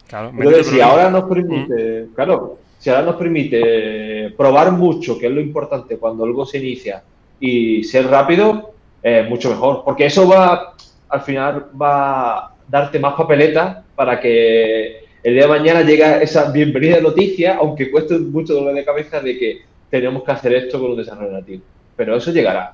Claro, 0.07 0.29
Entonces, 0.37 0.67
si 0.67 0.79
ahora 0.79 1.09
nos 1.09 1.25
permite, 1.25 2.05
mm. 2.05 2.13
claro, 2.13 2.57
si 2.81 2.89
ahora 2.89 3.03
nos 3.03 3.15
permite 3.15 4.33
probar 4.35 4.71
mucho, 4.71 5.19
que 5.19 5.27
es 5.27 5.31
lo 5.31 5.39
importante 5.39 5.97
cuando 5.97 6.23
algo 6.23 6.47
se 6.47 6.57
inicia, 6.57 7.03
y 7.39 7.83
ser 7.83 8.07
rápido, 8.07 8.73
es 9.03 9.29
mucho 9.29 9.51
mejor. 9.51 9.83
Porque 9.85 10.07
eso 10.07 10.27
va, 10.27 10.73
al 11.09 11.21
final, 11.21 11.67
va 11.79 12.37
a 12.37 12.55
darte 12.67 12.97
más 12.97 13.13
papeleta 13.13 13.83
para 13.95 14.19
que 14.19 15.05
el 15.21 15.33
día 15.35 15.43
de 15.43 15.47
mañana 15.47 15.81
llega 15.83 16.23
esa 16.23 16.51
bienvenida 16.51 16.99
noticia, 16.99 17.57
aunque 17.57 17.91
cueste 17.91 18.17
mucho 18.17 18.55
dolor 18.55 18.73
de 18.73 18.83
cabeza 18.83 19.19
de 19.19 19.37
que 19.37 19.61
tenemos 19.91 20.23
que 20.23 20.31
hacer 20.31 20.53
esto 20.53 20.79
con 20.79 20.89
un 20.91 20.97
desarrollo 20.97 21.33
nativo. 21.33 21.61
Pero 21.95 22.15
eso 22.15 22.31
llegará. 22.31 22.73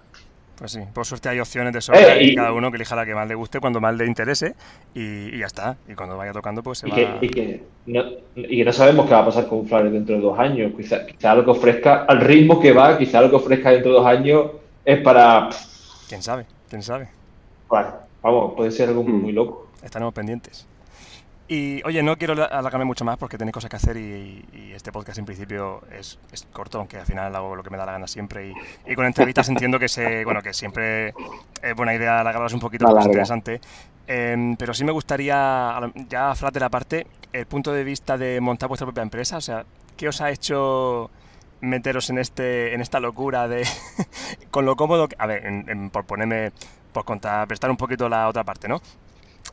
Pues 0.58 0.72
sí, 0.72 0.80
por 0.91 1.06
suerte 1.06 1.30
hay 1.30 1.39
opciones 1.39 1.72
de 1.72 1.82
sobra 1.82 2.15
eh, 2.15 2.24
y, 2.24 2.36
cada 2.36 2.52
uno 2.52 2.72
que 2.72 2.78
elija 2.78 2.96
la 2.96 3.06
que 3.06 3.13
más 3.13 3.28
le 3.28 3.36
guste 3.36 3.60
cuando 3.60 3.80
más 3.80 3.96
le 3.96 4.08
interese 4.08 4.56
y, 4.96 5.38
ya 5.38 5.46
está. 5.46 5.78
Y 5.88 5.93
cuando 5.93 6.17
vaya 6.17 6.34
tocando, 6.34 6.63
pues 6.63 6.80
se 6.80 6.88
y 6.88 6.89
va. 6.89 6.96
Que, 6.96 7.17
y, 7.22 7.30
que 7.30 7.63
no, 7.86 8.04
y 8.36 8.58
que 8.58 8.65
no 8.65 8.74
sabemos 8.74 9.06
qué 9.06 9.13
va 9.13 9.20
a 9.20 9.26
pasar 9.26 9.48
con 9.48 9.67
Flores 9.67 9.91
dentro 9.91 10.15
de 10.15 10.22
dos 10.22 10.39
años. 10.39 10.74
Quizá, 10.76 11.06
quizá, 11.06 11.36
lo 11.36 11.46
que 11.46 11.52
ofrezca, 11.52 12.06
al 12.06 12.22
ritmo 12.22 12.60
que 12.60 12.72
va, 12.72 12.98
quizá 12.98 13.22
lo 13.22 13.30
que 13.30 13.36
ofrezca 13.36 13.70
dentro 13.70 13.91
de 13.91 13.98
dos 14.00 14.08
años 14.08 14.48
es 14.84 15.00
para. 15.02 15.50
¿Quién 16.10 16.24
sabe? 16.24 16.48
¿Quién 16.70 16.82
sabe? 16.82 17.08
Bueno, 17.70 17.89
vamos, 18.24 18.54
puede 18.56 18.72
ser 18.72 18.89
algo 18.89 19.04
muy 19.04 19.34
loco. 19.34 19.67
Estaremos 19.84 20.13
pendientes. 20.13 20.65
Y 21.49 21.81
oye, 21.86 22.03
no 22.03 22.17
quiero 22.17 22.33
alargarme 22.33 22.83
mucho 22.83 23.05
más 23.05 23.17
porque 23.17 23.38
tenéis 23.38 23.53
cosas 23.53 23.69
que 23.69 23.77
hacer 23.77 23.95
y, 23.95 24.73
este 24.75 24.91
podcast 24.91 25.17
en 25.17 25.25
principio 25.25 25.81
es, 25.91 26.19
corto, 26.51 26.77
aunque 26.77 26.97
al 26.97 27.05
final 27.05 27.36
hago 27.36 27.55
lo 27.55 27.63
que 27.63 27.69
me 27.69 27.77
da 27.77 27.86
la 27.86 27.93
gana 27.93 28.07
siempre. 28.07 28.53
Y, 28.86 28.95
con 28.95 29.05
entrevistas 29.05 29.47
entiendo 29.47 29.79
que 29.79 29.88
se, 29.88 30.25
bueno, 30.25 30.41
que 30.41 30.53
siempre 30.53 31.13
es 31.62 31.75
buena 31.75 31.95
idea 31.95 32.19
alargarlas 32.19 32.53
un 32.53 32.60
poquito 32.60 32.86
porque 32.86 32.99
es 32.99 33.05
interesante. 33.05 33.62
Em, 34.07 34.55
pero 34.57 34.73
sí 34.73 34.83
me 34.83 34.91
gustaría, 34.91 35.79
ya 36.10 36.36
flat 36.36 36.53
de 36.53 36.60
la 36.60 36.69
parte, 36.69 37.07
el 37.31 37.45
punto 37.45 37.71
de 37.73 37.83
vista 37.83 38.17
de 38.17 38.41
montar 38.41 38.67
vuestra 38.67 38.86
propia 38.86 39.03
empresa. 39.03 39.38
O 39.38 39.41
sea, 39.41 39.65
¿qué 39.95 40.10
os 40.10 40.19
ha 40.21 40.29
hecho 40.31 41.10
meteros 41.62 42.10
en 42.10 42.19
este 42.19 42.73
en 42.73 42.81
esta 42.81 42.99
locura 42.99 43.47
de 43.47 43.65
con 44.51 44.65
lo 44.65 44.75
cómodo 44.75 45.07
a 45.17 45.25
ver 45.25 45.43
por 45.91 46.05
ponerme 46.05 46.51
por 46.93 47.03
contar 47.03 47.47
prestar 47.47 47.71
un 47.71 47.77
poquito 47.77 48.07
la 48.07 48.27
otra 48.27 48.43
parte 48.43 48.67
no 48.67 48.79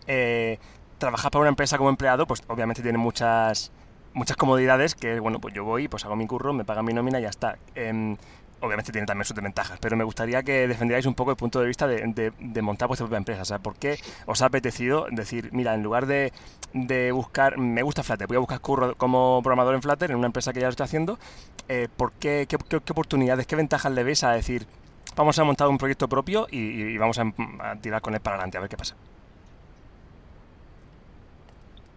eh, 0.07 0.59
trabajar 0.99 1.31
para 1.31 1.43
una 1.43 1.51
empresa 1.51 1.79
como 1.79 1.91
empleado, 1.91 2.27
pues 2.27 2.43
obviamente 2.49 2.83
tiene 2.83 2.99
muchas, 2.99 3.73
muchas 4.13 4.37
comodidades 4.37 4.95
que, 4.95 5.21
bueno, 5.21 5.41
pues 5.41 5.55
yo 5.55 5.65
voy, 5.65 5.89
pues 5.89 6.05
hago 6.05 6.17
mi 6.17 6.27
curro, 6.27 6.53
me 6.53 6.65
pagan 6.65 6.85
mi 6.85 6.93
nómina 6.93 7.19
y 7.19 7.23
ya 7.23 7.29
está. 7.29 7.59
Em, 7.75 8.17
obviamente 8.61 8.93
tiene 8.93 9.07
también 9.07 9.25
sus 9.25 9.37
desventajas, 9.37 9.79
pero 9.81 9.97
me 9.97 10.05
gustaría 10.05 10.43
que 10.43 10.67
defendierais 10.67 11.07
un 11.07 11.15
poco 11.15 11.31
el 11.31 11.37
punto 11.37 11.61
de 11.61 11.67
vista 11.67 11.87
de, 11.87 12.63
montar 12.63 12.89
vuestra 12.89 13.07
propia 13.07 13.19
empresa. 13.19 13.43
O 13.43 13.45
sea, 13.45 13.59
¿por 13.59 13.77
qué 13.77 13.99
os 14.27 14.43
ha 14.43 14.47
apetecido 14.47 15.07
decir, 15.11 15.51
mira, 15.53 15.75
en 15.75 15.83
lugar 15.83 16.07
de, 16.07 16.33
buscar, 17.13 17.59
me 17.59 17.83
gusta 17.83 18.03
Flutter, 18.03 18.27
voy 18.27 18.37
a 18.37 18.41
buscar 18.41 18.61
curro 18.61 18.95
como 18.97 19.41
programador 19.43 19.75
en 19.75 19.83
Flutter, 19.83 20.11
en 20.11 20.17
una 20.17 20.27
empresa 20.27 20.53
que 20.53 20.61
ya 20.61 20.67
lo 20.67 20.71
estoy 20.71 20.85
haciendo, 20.85 21.19
eh, 21.69 21.89
¿por 21.97 22.13
qué, 22.13 22.47
qué, 22.49 22.77
oportunidades, 22.77 23.47
qué 23.47 23.57
ventajas 23.57 23.93
le 23.93 24.03
ves 24.03 24.25
a 24.25 24.33
decir, 24.33 24.67
vamos 25.17 25.39
a 25.39 25.45
montar 25.45 25.69
un 25.69 25.79
proyecto 25.79 26.09
propio 26.09 26.47
y, 26.51 26.97
vamos 26.99 27.19
a 27.19 27.77
tirar 27.81 28.01
con 28.01 28.15
él 28.15 28.21
para 28.21 28.37
adelante, 28.37 28.59
a 28.59 28.61
ver 28.61 28.71
qué 28.71 28.77
pasa? 28.77 28.97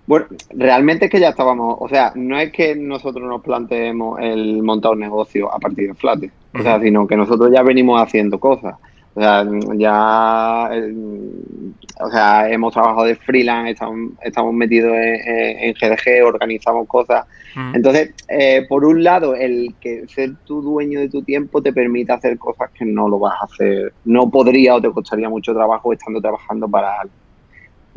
Bueno, 0.08 0.26
realmente 0.52 1.06
es 1.06 1.12
que 1.12 1.20
ya 1.20 1.30
estábamos, 1.30 1.76
o 1.82 1.90
sea, 1.90 2.14
no 2.16 2.40
es 2.40 2.54
que 2.54 2.76
nosotros 2.76 3.28
nos 3.28 3.42
planteemos 3.42 4.18
el 4.22 4.64
montar 4.64 4.94
un 4.94 5.00
negocio 5.00 5.54
a 5.54 5.60
partir 5.60 5.90
de 5.90 5.94
Flutter. 5.96 6.32
o 6.58 6.64
sea, 6.64 6.80
sino 6.80 7.06
que 7.06 7.18
nosotros 7.18 7.52
ya 7.54 7.62
venimos 7.62 8.02
haciendo 8.02 8.40
cosas. 8.40 8.76
O 9.16 9.20
sea, 9.20 9.46
ya, 9.76 10.70
eh, 10.72 10.94
o 12.00 12.10
sea, 12.10 12.50
hemos 12.50 12.72
trabajado 12.72 13.04
de 13.04 13.16
freelance, 13.16 13.72
estamos, 14.22 14.54
metidos 14.54 14.94
en, 14.96 15.74
GDG, 15.74 16.24
organizamos 16.26 16.88
cosas. 16.88 17.26
Entonces, 17.74 18.14
eh, 18.30 18.66
por 18.70 18.86
un 18.86 19.04
lado, 19.04 19.36
el 19.36 19.74
que 19.82 20.08
ser 20.08 20.36
tu 20.46 20.62
dueño 20.62 21.02
de 21.02 21.10
tu 21.10 21.22
tiempo 21.22 21.62
te 21.62 21.74
permite 21.74 22.14
hacer 22.14 22.38
cosas 22.38 22.70
que 22.72 22.86
no 22.86 23.10
lo 23.10 23.20
vas 23.20 23.42
a 23.42 23.46
hacer, 23.46 23.92
no 24.06 24.30
podría 24.30 24.76
o 24.76 24.82
te 24.82 24.92
costaría 24.92 25.28
mucho 25.28 25.54
trabajo 25.54 25.92
estando 25.92 26.22
trabajando 26.22 26.70
para 26.70 27.02
alguien. 27.02 27.27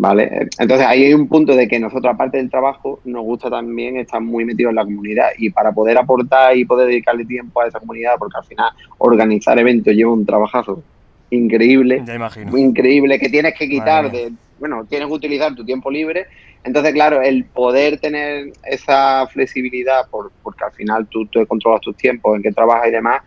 ¿Vale? 0.01 0.49
Entonces 0.59 0.87
ahí 0.87 1.05
hay 1.05 1.13
un 1.13 1.29
punto 1.29 1.55
de 1.55 1.69
que 1.69 1.79
nosotros, 1.79 2.15
aparte 2.15 2.39
del 2.39 2.49
trabajo, 2.49 3.01
nos 3.05 3.23
gusta 3.23 3.51
también 3.51 3.99
estar 3.99 4.19
muy 4.19 4.47
metidos 4.47 4.71
en 4.71 4.77
la 4.77 4.85
comunidad 4.85 5.29
y 5.37 5.51
para 5.51 5.73
poder 5.73 5.99
aportar 5.99 6.57
y 6.57 6.65
poder 6.65 6.89
dedicarle 6.89 7.27
tiempo 7.27 7.61
a 7.61 7.67
esa 7.67 7.81
comunidad, 7.81 8.15
porque 8.19 8.39
al 8.39 8.45
final 8.45 8.73
organizar 8.97 9.59
eventos 9.59 9.93
lleva 9.93 10.11
un 10.11 10.25
trabajazo 10.25 10.83
increíble, 11.29 12.03
muy 12.47 12.63
increíble, 12.63 13.19
que 13.19 13.29
tienes 13.29 13.53
que 13.59 13.69
quitar 13.69 14.11
de, 14.11 14.33
bueno, 14.59 14.87
tienes 14.87 15.07
que 15.07 15.13
utilizar 15.13 15.55
tu 15.55 15.67
tiempo 15.67 15.91
libre. 15.91 16.29
Entonces, 16.65 16.95
claro, 16.95 17.21
el 17.21 17.45
poder 17.45 18.01
tener 18.01 18.55
esa 18.65 19.27
flexibilidad, 19.27 20.09
por, 20.11 20.33
porque 20.43 20.65
al 20.65 20.73
final 20.73 21.09
tú, 21.09 21.27
tú 21.27 21.47
controlas 21.47 21.83
tus 21.83 21.95
tiempos, 21.97 22.37
en 22.37 22.43
qué 22.43 22.53
trabajas 22.53 22.89
y 22.89 22.93
demás, 22.93 23.21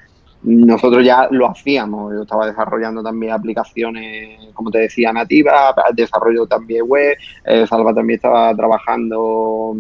nosotros 0.44 1.06
ya 1.06 1.28
lo 1.32 1.50
hacíamos. 1.50 2.14
Yo 2.14 2.24
estaba 2.24 2.48
desarrollando 2.48 3.02
también 3.02 3.32
aplicaciones, 3.32 4.40
como 4.54 4.72
te 4.72 4.80
decía, 4.80 5.14
nativas, 5.14 5.74
desarrollo 5.94 6.46
también 6.46 6.84
web, 6.86 7.18
eh, 7.46 7.66
Salva 7.68 7.94
también 7.94 8.18
estaba 8.18 8.56
trabajando 8.56 9.78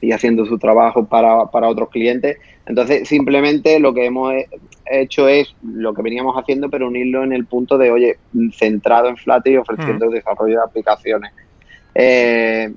y 0.00 0.12
haciendo 0.12 0.44
su 0.44 0.58
trabajo 0.58 1.04
para, 1.06 1.46
para 1.46 1.68
otros 1.68 1.88
clientes. 1.88 2.36
Entonces, 2.66 3.08
simplemente 3.08 3.78
lo 3.80 3.94
que 3.94 4.06
hemos 4.06 4.34
hecho 4.86 5.28
es 5.28 5.54
lo 5.62 5.94
que 5.94 6.02
veníamos 6.02 6.36
haciendo, 6.36 6.68
pero 6.68 6.88
unirlo 6.88 7.24
en 7.24 7.32
el 7.32 7.46
punto 7.46 7.78
de, 7.78 7.90
oye, 7.90 8.18
centrado 8.52 9.08
en 9.08 9.16
Flutter 9.16 9.52
y 9.52 9.56
ofreciendo 9.56 10.10
desarrollo 10.10 10.58
de 10.58 10.64
aplicaciones. 10.64 11.32
Eh, 11.94 12.72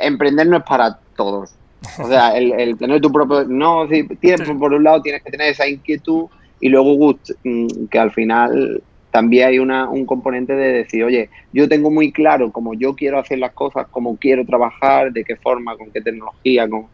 emprender 0.00 0.46
no 0.48 0.58
es 0.58 0.64
para 0.64 0.98
todos. 1.16 1.54
O 2.02 2.08
sea, 2.08 2.36
el, 2.36 2.76
tener 2.76 3.00
tu 3.00 3.12
propio... 3.12 3.44
No, 3.44 3.88
si 3.88 4.06
tienes, 4.16 4.48
por 4.50 4.72
un 4.72 4.84
lado 4.84 5.00
tienes 5.00 5.22
que 5.22 5.30
tener 5.30 5.52
esa 5.52 5.68
inquietud 5.68 6.26
y 6.60 6.68
luego 6.68 7.16
mm, 7.44 7.86
que 7.90 7.98
al 7.98 8.12
final 8.12 8.82
también 9.10 9.48
hay 9.48 9.58
una, 9.58 9.88
un 9.88 10.04
componente 10.04 10.54
de 10.54 10.72
decir, 10.72 11.04
oye, 11.04 11.30
yo 11.52 11.68
tengo 11.68 11.90
muy 11.90 12.12
claro 12.12 12.52
cómo 12.52 12.74
yo 12.74 12.94
quiero 12.94 13.18
hacer 13.18 13.38
las 13.38 13.52
cosas, 13.52 13.86
cómo 13.90 14.16
quiero 14.16 14.44
trabajar, 14.44 15.12
de 15.12 15.24
qué 15.24 15.36
forma, 15.36 15.76
con 15.76 15.90
qué 15.90 16.00
tecnología, 16.00 16.68
con... 16.68 16.86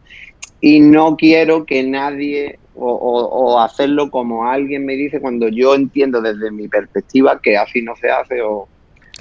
y 0.61 0.79
no 0.79 1.17
quiero 1.17 1.65
que 1.65 1.83
nadie 1.83 2.59
o, 2.77 3.59
hacerlo 3.59 4.11
como 4.11 4.47
alguien 4.47 4.85
me 4.85 4.95
dice 4.95 5.21
cuando 5.21 5.47
yo 5.47 5.75
entiendo 5.75 6.21
desde 6.21 6.51
mi 6.51 6.67
perspectiva 6.67 7.39
que 7.41 7.57
así 7.57 7.81
no 7.81 7.95
se 7.95 8.09
hace 8.09 8.41
o... 8.41 8.67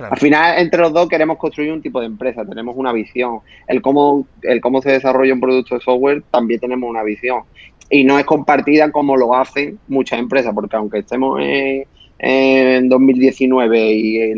Al 0.01 0.19
final, 0.19 0.59
entre 0.59 0.81
los 0.81 0.93
dos 0.93 1.09
queremos 1.09 1.39
construir 1.39 1.71
un 1.71 1.81
tipo 1.81 2.01
de 2.01 2.07
empresa, 2.07 2.45
tenemos 2.45 2.75
una 2.77 2.93
visión. 2.93 3.39
El 3.69 3.81
cómo, 3.81 4.27
el 4.43 4.61
cómo 4.61 4.83
se 4.83 4.91
desarrolla 4.91 5.33
un 5.33 5.41
producto 5.41 5.77
de 5.77 5.83
software, 5.83 6.25
también 6.33 6.59
tenemos 6.59 6.91
una 6.91 7.05
visión 7.05 7.43
y 7.91 8.05
no 8.05 8.19
es 8.19 8.25
compartida 8.25 8.91
como 8.91 9.17
lo 9.17 9.35
hacen 9.35 9.79
muchas 9.89 10.19
empresas, 10.19 10.53
porque 10.55 10.77
aunque 10.77 10.99
estemos 11.01 11.41
en, 11.41 12.89
2019 12.89 13.93
y 13.93 14.17
eh, 14.19 14.35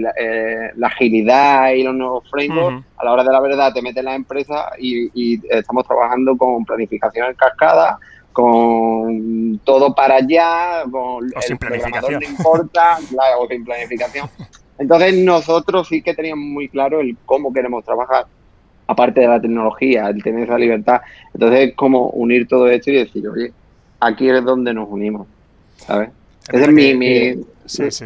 la, 0.75 0.87
agilidad 0.89 1.71
y 1.73 1.85
los 1.85 1.95
nuevos 1.95 2.29
frameworks, 2.31 2.85
a 2.97 3.05
la 3.05 3.13
hora 3.13 3.23
de 3.23 3.31
la 3.31 3.41
verdad 3.41 3.73
te 3.73 3.83
metes 3.83 3.99
en 3.99 4.07
la 4.07 4.15
empresa 4.15 4.71
y, 4.79 5.41
estamos 5.51 5.87
trabajando 5.87 6.37
con 6.37 6.65
planificación 6.65 7.29
en 7.29 7.35
cascada, 7.35 7.99
con 8.33 9.61
todo 9.63 9.95
para 9.95 10.17
allá, 10.17 10.85
con 10.91 11.25
el 11.25 11.43
sin 11.43 11.59
planificación. 11.59 12.21
no 12.21 12.29
importa, 12.29 12.99
o 13.39 13.47
sin 13.47 13.65
planificación. 13.65 14.29
Entonces 14.79 15.15
nosotros 15.15 15.89
sí 15.89 16.03
que 16.03 16.15
teníamos 16.15 16.45
muy 16.45 16.69
claro 16.69 17.01
el 17.01 17.17
cómo 17.25 17.53
queremos 17.53 17.85
trabajar 17.85 18.27
aparte 18.87 19.21
de 19.21 19.29
la 19.29 19.41
tecnología, 19.41 20.09
el 20.09 20.23
tener 20.23 20.45
esa 20.45 20.59
libertad. 20.59 21.01
Entonces 21.35 21.69
es 21.69 21.75
como 21.75 22.11
unir 22.11 22.47
todo 22.47 22.69
esto 22.69 22.91
y 22.91 22.97
decir, 22.97 23.29
oye, 23.29 23.53
aquí 24.01 24.29
es 24.29 24.45
donde 24.45 24.73
nos 24.73 24.89
unimos, 24.89 25.27
¿sabes? 25.77 26.11
Ese 26.53 26.65
es 26.65 26.73
mi... 26.73 27.45
sí, 27.65 27.91
sí. 27.91 28.05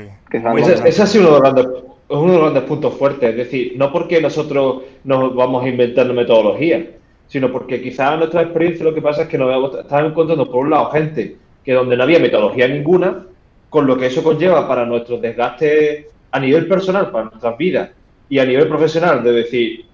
ese, 0.85 1.03
ha 1.03 1.07
sido 1.07 1.29
uno 1.29 1.35
de, 1.35 1.41
los 1.41 1.41
grandes, 1.41 1.67
uno 2.09 2.33
de 2.33 2.39
los 2.39 2.41
grandes 2.41 2.63
puntos 2.65 2.95
fuertes. 2.95 3.31
Es 3.31 3.37
decir, 3.37 3.75
no 3.77 3.93
porque 3.93 4.21
nosotros 4.21 4.83
nos 5.05 5.35
vamos 5.35 5.65
a 5.65 5.69
inventar 5.69 6.11
metodología, 6.13 6.87
sino 7.29 7.53
porque 7.53 7.83
quizás 7.83 8.15
en 8.15 8.21
nuestra 8.21 8.43
experiencia 8.43 8.85
lo 8.85 8.95
que 8.95 9.03
pasa 9.03 9.23
es 9.23 9.29
que 9.29 9.39
nos 9.39 9.75
estamos 9.79 10.11
encontrando, 10.11 10.51
por 10.51 10.65
un 10.65 10.71
lado, 10.71 10.91
gente 10.91 11.37
que 11.63 11.73
donde 11.75 11.97
no 11.97 12.03
había 12.03 12.19
metodología 12.19 12.67
ninguna, 12.67 13.27
con 13.69 13.87
lo 13.87 13.97
que 13.97 14.07
eso 14.07 14.23
conlleva 14.23 14.67
para 14.67 14.87
nuestro 14.87 15.19
desgaste 15.19 16.09
a 16.33 16.41
nivel 16.41 16.67
personal, 16.67 17.11
para 17.11 17.27
nuestras 17.27 17.57
vidas, 17.59 17.91
y 18.29 18.39
a 18.39 18.45
nivel 18.45 18.69
profesional, 18.69 19.23
de 19.23 19.33
decir, 19.33 19.85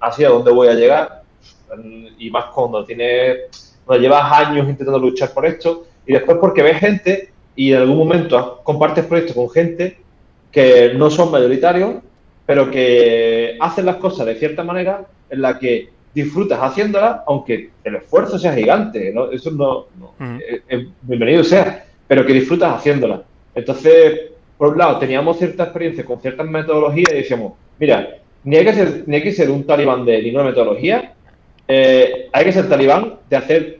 así 0.00 0.24
a 0.24 0.28
dónde 0.28 0.52
voy 0.52 0.68
a 0.68 0.74
llegar. 0.74 1.22
Y 2.18 2.30
más 2.30 2.46
cuando 2.46 2.84
tienes, 2.84 3.76
cuando 3.84 4.02
llevas 4.02 4.32
años 4.32 4.68
intentando 4.68 4.98
luchar 4.98 5.32
por 5.32 5.46
esto, 5.46 5.86
y 6.06 6.12
después 6.12 6.38
porque 6.40 6.62
ves 6.62 6.78
gente 6.78 7.32
y 7.54 7.72
en 7.72 7.82
algún 7.82 7.98
momento 7.98 8.60
compartes 8.62 9.04
proyectos 9.04 9.36
con 9.36 9.50
gente 9.50 9.98
que 10.50 10.94
no 10.94 11.10
son 11.10 11.30
mayoritarios, 11.30 11.96
pero 12.46 12.70
que 12.70 13.56
hacen 13.60 13.84
las 13.84 13.96
cosas 13.96 14.26
de 14.26 14.36
cierta 14.36 14.64
manera 14.64 15.04
en 15.28 15.42
la 15.42 15.58
que 15.58 15.90
disfrutas 16.14 16.58
haciéndolas, 16.60 17.20
aunque 17.26 17.70
el 17.84 17.96
esfuerzo 17.96 18.38
sea 18.38 18.54
gigante, 18.54 19.12
¿no? 19.12 19.30
eso 19.30 19.50
no, 19.50 19.86
bienvenido 21.02 21.44
sea, 21.44 21.84
pero 22.06 22.24
que 22.24 22.32
disfrutas 22.32 22.74
haciéndolas. 22.74 23.20
Entonces, 23.54 24.30
por 24.56 24.68
un 24.68 24.78
lado, 24.78 24.98
teníamos 24.98 25.38
cierta 25.38 25.64
experiencia 25.64 26.04
con 26.04 26.20
ciertas 26.20 26.48
metodologías 26.48 27.12
y 27.12 27.16
decíamos, 27.16 27.52
mira, 27.78 28.18
ni 28.44 28.56
hay 28.56 28.64
que 28.64 28.72
ser, 28.72 29.04
ni 29.06 29.16
hay 29.16 29.22
que 29.22 29.32
ser 29.32 29.50
un 29.50 29.64
talibán 29.64 30.04
de 30.04 30.22
ninguna 30.22 30.44
metodología, 30.44 31.14
eh, 31.66 32.28
hay 32.32 32.44
que 32.46 32.52
ser 32.52 32.68
talibán 32.68 33.16
de 33.28 33.36
hacer 33.36 33.76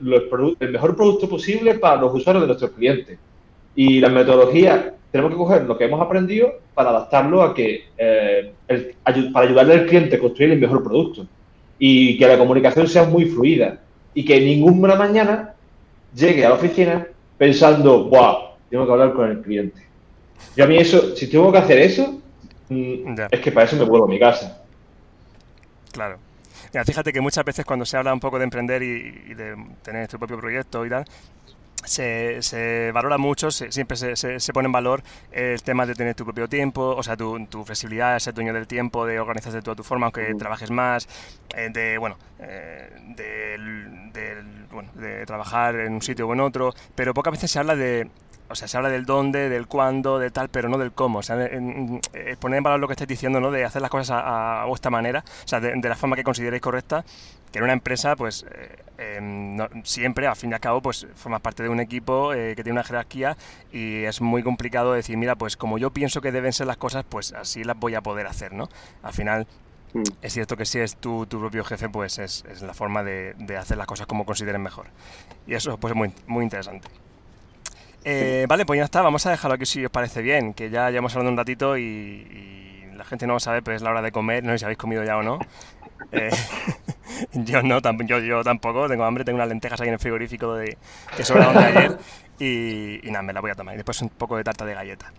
el 0.59 0.71
mejor 0.71 0.95
producto 0.95 1.27
posible 1.27 1.75
para 1.75 1.99
los 1.99 2.13
usuarios 2.13 2.43
de 2.43 2.47
nuestros 2.47 2.71
clientes. 2.71 3.17
Y 3.75 3.99
la 3.99 4.09
metodología, 4.09 4.93
tenemos 5.11 5.31
que 5.31 5.37
coger 5.37 5.63
lo 5.63 5.77
que 5.77 5.85
hemos 5.85 6.01
aprendido 6.01 6.53
para 6.75 6.91
adaptarlo 6.91 7.41
a 7.41 7.55
que, 7.55 7.85
eh, 7.97 8.53
para 9.33 9.47
ayudarle 9.47 9.73
al 9.73 9.85
cliente 9.87 10.17
a 10.17 10.19
construir 10.19 10.51
el 10.51 10.59
mejor 10.59 10.83
producto. 10.83 11.25
Y 11.79 12.17
que 12.17 12.27
la 12.27 12.37
comunicación 12.37 12.87
sea 12.87 13.05
muy 13.05 13.25
fluida. 13.25 13.79
Y 14.13 14.23
que 14.23 14.39
ninguna 14.39 14.95
mañana 14.95 15.55
llegue 16.15 16.45
a 16.45 16.49
la 16.49 16.55
oficina 16.55 17.07
pensando, 17.37 18.03
¡buah! 18.05 18.49
Tengo 18.69 18.85
que 18.85 18.91
hablar 18.91 19.13
con 19.13 19.31
el 19.31 19.41
cliente. 19.41 19.81
Yo 20.55 20.65
a 20.65 20.67
mí 20.67 20.77
eso, 20.77 21.15
si 21.15 21.27
tengo 21.27 21.51
que 21.51 21.57
hacer 21.57 21.79
eso, 21.79 22.21
Mm, 22.69 23.15
es 23.31 23.39
que 23.39 23.51
para 23.51 23.65
eso 23.65 23.75
me 23.75 23.83
vuelvo 23.83 24.05
a 24.05 24.09
mi 24.09 24.19
casa. 24.19 24.61
Claro. 25.91 26.19
fíjate 26.85 27.11
que 27.11 27.19
muchas 27.19 27.43
veces 27.43 27.65
cuando 27.65 27.85
se 27.85 27.97
habla 27.97 28.13
un 28.13 28.19
poco 28.19 28.37
de 28.37 28.43
emprender 28.43 28.83
y, 28.83 29.33
de 29.33 29.55
tener 29.81 30.07
tu 30.07 30.19
propio 30.19 30.37
proyecto 30.37 30.85
y 30.85 30.89
tal, 30.89 31.05
se, 31.83 32.91
valora 32.93 33.17
mucho, 33.17 33.49
siempre 33.49 33.97
se, 33.97 34.15
se, 34.15 34.53
pone 34.53 34.67
en 34.67 34.71
valor 34.71 35.01
el 35.31 35.61
tema 35.63 35.85
de 35.85 35.95
tener 35.95 36.13
tu 36.13 36.25
propio 36.25 36.47
tiempo, 36.47 36.95
o 36.95 37.01
sea, 37.01 37.17
tu, 37.17 37.45
tu 37.47 37.65
flexibilidad, 37.65 38.19
ser 38.19 38.33
dueño 38.33 38.53
del 38.53 38.67
tiempo, 38.67 39.05
de 39.05 39.19
organizarte 39.19 39.57
de 39.57 39.61
toda 39.63 39.75
tu 39.75 39.83
forma, 39.83 40.07
aunque 40.07 40.35
trabajes 40.35 40.69
más, 40.69 41.07
eh, 41.55 41.69
de, 41.71 41.97
bueno, 41.97 42.17
eh, 42.39 42.89
bueno, 44.71 44.91
de 44.93 45.25
trabajar 45.25 45.75
en 45.75 45.93
un 45.93 46.01
sitio 46.01 46.27
o 46.27 46.33
en 46.33 46.41
otro, 46.41 46.73
pero 46.95 47.13
pocas 47.13 47.31
veces 47.31 47.49
se 47.49 47.59
habla 47.59 47.75
de 47.75 48.07
o 48.49 48.55
sea, 48.55 48.67
se 48.67 48.77
habla 48.77 48.89
del 48.89 49.05
dónde, 49.05 49.47
del 49.47 49.67
cuándo, 49.67 50.17
de 50.17 50.31
tal, 50.31 50.49
pero 50.49 50.69
no 50.69 50.77
del 50.77 50.91
cómo. 50.91 51.19
O 51.19 51.23
sea, 51.23 51.35
poner 52.39 52.57
en 52.57 52.63
valor 52.63 52.79
lo 52.79 52.87
que 52.87 52.93
estáis 52.93 53.07
diciendo, 53.07 53.39
¿no? 53.39 53.51
De 53.51 53.63
hacer 53.63 53.81
las 53.81 53.91
cosas 53.91 54.21
a, 54.23 54.65
vuestra 54.65 54.89
manera, 54.89 55.23
o 55.45 55.47
sea, 55.47 55.59
de, 55.59 55.75
la 55.75 55.95
forma 55.95 56.15
que 56.15 56.23
consideréis 56.23 56.61
correcta, 56.61 57.05
que 57.51 57.59
en 57.59 57.63
una 57.63 57.73
empresa, 57.73 58.15
pues, 58.15 58.45
eh, 58.51 59.17
em, 59.17 59.57
siempre, 59.83 60.27
al 60.27 60.35
fin 60.35 60.51
y 60.51 60.53
al 60.53 60.59
cabo, 60.59 60.81
pues, 60.81 61.07
formas 61.15 61.41
parte 61.41 61.63
de 61.63 61.69
un 61.69 61.79
equipo 61.79 62.33
eh, 62.33 62.55
que 62.55 62.63
tiene 62.63 62.73
una 62.73 62.83
jerarquía 62.83 63.37
y 63.71 64.03
es 64.03 64.21
muy 64.21 64.43
complicado 64.43 64.93
decir, 64.93 65.17
mira, 65.17 65.35
pues, 65.35 65.57
como 65.57 65.77
yo 65.77 65.91
pienso 65.91 66.21
que 66.21 66.31
deben 66.31 66.53
ser 66.53 66.67
las 66.67 66.77
cosas, 66.77 67.05
pues, 67.07 67.33
así 67.33 67.63
las 67.63 67.77
voy 67.77 67.95
a 67.95 68.01
poder 68.01 68.27
hacer, 68.27 68.53
¿no? 68.53 68.69
Al 69.03 69.13
final, 69.13 69.47
mm. 69.93 70.03
es 70.21 70.33
cierto 70.33 70.57
que 70.57 70.65
si 70.65 70.79
es 70.79 70.95
tu, 70.95 71.25
tu 71.25 71.39
propio 71.39 71.63
jefe, 71.63 71.89
pues, 71.89 72.19
es, 72.19 72.45
es 72.49 72.61
la 72.61 72.73
forma 72.73 73.03
de, 73.03 73.35
de, 73.37 73.57
hacer 73.57 73.77
las 73.77 73.87
cosas 73.87 74.07
como 74.07 74.25
consideren 74.25 74.61
mejor. 74.61 74.87
Y 75.47 75.53
eso, 75.55 75.77
pues, 75.77 75.91
es 75.91 75.97
muy, 75.97 76.13
muy 76.27 76.43
interesante. 76.43 76.87
Eh, 78.03 78.45
vale, 78.47 78.65
pues 78.65 78.77
ya 78.77 78.85
está, 78.85 79.01
vamos 79.01 79.25
a 79.25 79.31
dejarlo 79.31 79.55
aquí 79.55 79.65
si 79.65 79.83
os 79.83 79.91
parece 79.91 80.21
bien, 80.21 80.53
que 80.53 80.69
ya 80.69 80.89
llevamos 80.89 81.13
hablando 81.15 81.31
un 81.31 81.37
ratito 81.37 81.77
y, 81.77 82.85
la 82.95 83.05
gente 83.05 83.27
no 83.27 83.39
sabe, 83.39 83.61
pero 83.61 83.77
es 83.77 83.81
la 83.81 83.91
hora 83.91 84.01
de 84.01 84.11
comer, 84.11 84.43
no 84.43 84.51
sé 84.51 84.59
si 84.59 84.65
habéis 84.65 84.77
comido 84.77 85.03
ya 85.03 85.17
o 85.17 85.23
no. 85.23 85.39
Eh, 86.13 86.29
yo 87.33 87.61
no, 87.61 87.81
yo, 88.05 88.19
yo 88.19 88.41
tampoco, 88.41 88.87
tengo 88.87 89.03
hambre, 89.03 89.25
tengo 89.25 89.35
unas 89.35 89.49
lentejas 89.49 89.81
ahí 89.81 89.89
en 89.89 89.95
el 89.95 89.99
frigorífico 89.99 90.55
de, 90.55 90.77
que 91.15 91.23
sobraron 91.25 91.55
de 91.55 91.59
ayer 91.59 91.97
y, 92.39 93.11
nada, 93.11 93.21
me 93.21 93.33
la 93.33 93.41
voy 93.41 93.51
a 93.51 93.55
tomar. 93.55 93.73
Y 93.73 93.77
después 93.77 94.01
un 94.01 94.07
poco 94.09 94.37
de 94.37 94.45
tarta 94.45 94.65
de 94.65 94.75
galleta. 94.75 95.11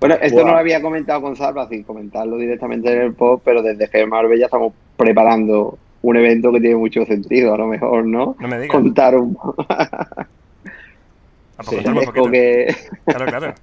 bueno, 0.00 0.16
esto 0.22 0.44
no 0.44 0.52
lo 0.52 0.58
había 0.58 0.80
comentado 0.80 1.20
con 1.20 1.36
Salva, 1.36 1.68
sin 1.68 1.82
comentarlo 1.82 2.38
directamente 2.38 2.90
en 2.90 3.02
el 3.02 3.12
post, 3.12 3.42
pero 3.44 3.62
desde 3.62 3.88
que 3.90 4.08
ya 4.38 4.46
estamos 4.46 4.72
preparando 4.96 5.78
un 6.00 6.16
evento 6.16 6.50
que 6.50 6.60
tiene 6.60 6.76
mucho 6.76 7.04
sentido, 7.04 7.54
a 7.54 7.58
lo 7.58 7.66
mejor, 7.66 8.06
¿no? 8.06 8.34
No 8.38 8.48
me 8.48 8.58
digas. 8.58 8.74
Contar 8.74 9.16
un... 9.16 9.36
que... 12.30 12.74
Claro, 13.04 13.26
claro. 13.26 13.54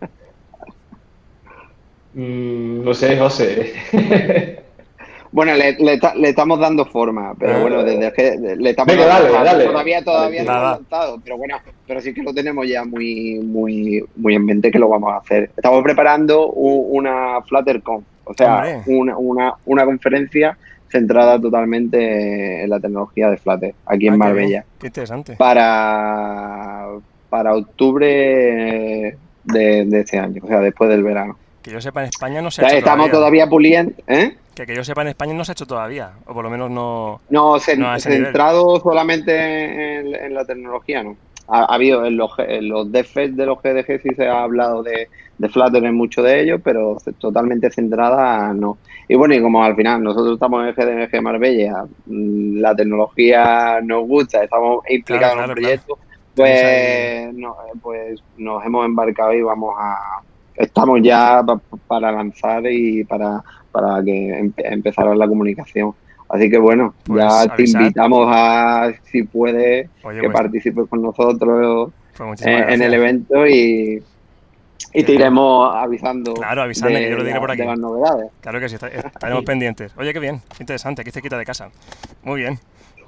Mm, 2.13 2.83
no 2.83 2.93
sé, 2.93 3.17
José. 3.17 3.73
Bueno, 5.35 5.51
le, 5.53 6.29
estamos 6.29 6.61
dando 6.61 6.85
forma, 6.85 7.33
pero 7.37 7.55
ah. 7.57 7.59
bueno, 7.59 7.83
desde 7.83 8.13
que 8.13 8.55
le 8.57 8.69
estamos 8.69 8.95
dando 8.95 9.33
dale, 9.33 9.65
todavía 9.65 10.01
todavía 10.01 10.43
no 10.45 10.51
ha 10.53 10.61
lanzado, 10.61 11.19
pero 11.21 11.37
bueno, 11.37 11.57
pero 11.85 11.99
sí 11.99 12.13
que 12.13 12.23
lo 12.23 12.33
tenemos 12.33 12.65
ya 12.65 12.85
muy 12.85 13.41
muy 13.43 14.01
muy 14.15 14.35
en 14.35 14.45
mente 14.45 14.71
que 14.71 14.79
lo 14.79 14.87
vamos 14.87 15.11
a 15.11 15.17
hacer. 15.17 15.51
Estamos 15.57 15.83
preparando 15.83 16.47
una 16.51 17.41
FlutterConf, 17.41 18.05
o 18.23 18.33
sea, 18.33 18.81
una, 18.85 19.17
una, 19.17 19.53
una 19.65 19.83
conferencia 19.83 20.57
centrada 20.87 21.37
totalmente 21.37 22.63
en 22.63 22.69
la 22.69 22.79
tecnología 22.79 23.29
de 23.29 23.35
Flutter, 23.35 23.75
aquí 23.85 24.07
en 24.07 24.13
ah, 24.13 24.17
Marbella. 24.17 24.65
Qué, 24.79 24.87
interesante. 24.87 25.35
Para, 25.35 26.87
para 27.35 27.53
octubre 27.53 29.17
de, 29.43 29.99
este 29.99 30.17
año, 30.17 30.41
o 30.41 30.47
sea, 30.47 30.61
después 30.61 30.89
del 30.89 31.03
verano. 31.03 31.37
Que 31.61 31.71
yo 31.71 31.81
sepa, 31.81 32.01
en 32.03 32.07
España 32.07 32.41
no 32.41 32.49
se 32.49 32.63
ha 32.63 32.67
hecho 32.69 32.77
Estamos 32.77 33.11
todavía, 33.11 33.49
puliendo, 33.49 33.91
¿eh? 34.07 34.37
Que, 34.53 34.65
que 34.65 34.73
yo 34.73 34.85
sepa, 34.85 35.01
en 35.01 35.09
España 35.09 35.33
no 35.33 35.43
se 35.43 35.51
ha 35.51 35.53
hecho 35.53 35.65
todavía, 35.65 36.11
o 36.27 36.33
por 36.33 36.45
lo 36.45 36.49
menos 36.49 36.71
no... 36.71 37.19
No, 37.29 37.59
centrado 37.59 38.79
solamente 38.79 40.25
en, 40.25 40.33
la 40.33 40.45
tecnología, 40.45 41.03
¿no? 41.03 41.17
Ha, 41.49 41.65
habido 41.75 42.05
en 42.05 42.15
los, 42.15 42.31
en 42.39 42.69
los 42.69 42.89
de 42.89 43.45
los 43.45 43.61
GDG 43.61 44.01
sí 44.01 44.15
se 44.15 44.29
ha 44.29 44.43
hablado 44.43 44.81
de, 44.81 45.09
de 45.37 45.49
Flutter 45.49 45.83
en 45.83 45.93
muchos 45.93 46.23
de 46.23 46.41
ellos, 46.41 46.61
pero 46.63 46.97
totalmente 47.19 47.69
centrada 47.69 48.53
no. 48.53 48.77
Y 49.09 49.15
bueno, 49.15 49.35
y 49.35 49.41
como 49.41 49.61
al 49.61 49.75
final 49.75 50.01
nosotros 50.01 50.35
estamos 50.35 50.65
en 50.65 50.73
GDG 50.73 51.21
Marbella, 51.21 51.83
mm, 52.05 52.59
la 52.59 52.73
tecnología 52.73 53.81
nos 53.83 54.07
gusta, 54.07 54.41
estamos 54.41 54.85
implicados 54.89 55.37
en 55.37 55.43
el 55.43 55.51
proyecto, 55.51 55.99
pues, 56.35 57.35
pues 57.81 58.23
nos 58.37 58.65
hemos 58.65 58.85
embarcado 58.85 59.33
y 59.33 59.41
vamos 59.41 59.75
a 59.77 60.21
estamos 60.55 60.99
ya 61.01 61.43
para 61.87 62.11
lanzar 62.11 62.65
y 62.67 63.03
para, 63.03 63.43
para 63.71 64.03
que 64.03 64.51
empezar 64.57 65.15
la 65.15 65.27
comunicación. 65.27 65.93
Así 66.29 66.49
que 66.49 66.57
bueno, 66.57 66.93
pues 67.03 67.23
ya 67.23 67.55
te 67.55 67.63
invitamos 67.65 68.27
a, 68.31 68.91
si 69.03 69.23
puedes, 69.23 69.87
que 69.87 69.91
pues 70.01 70.33
participes 70.33 70.87
con 70.89 71.01
nosotros 71.01 71.91
pues 72.17 72.41
en, 72.41 72.81
el 72.81 72.93
evento 72.93 73.45
y, 73.45 74.01
y 74.93 75.03
te 75.03 75.11
iremos 75.11 75.75
avisando. 75.75 76.33
Claro, 76.33 76.63
avisando, 76.63 76.97
que 76.97 77.09
yo 77.09 77.17
lo 77.17 77.23
diré 77.23 77.39
por 77.39 77.51
aquí. 77.51 77.61
las 77.61 77.77
novedades. 77.77 78.31
Claro 78.41 78.59
que 78.59 78.69
sí, 78.69 78.75
estaremos 78.75 79.43
pendientes. 79.45 79.93
Oye, 79.97 80.13
qué 80.13 80.19
bien, 80.19 80.41
interesante, 80.59 81.01
aquí 81.01 81.11
cerquita 81.11 81.37
de 81.37 81.45
casa. 81.45 81.69
Muy 82.23 82.41
bien. 82.41 82.59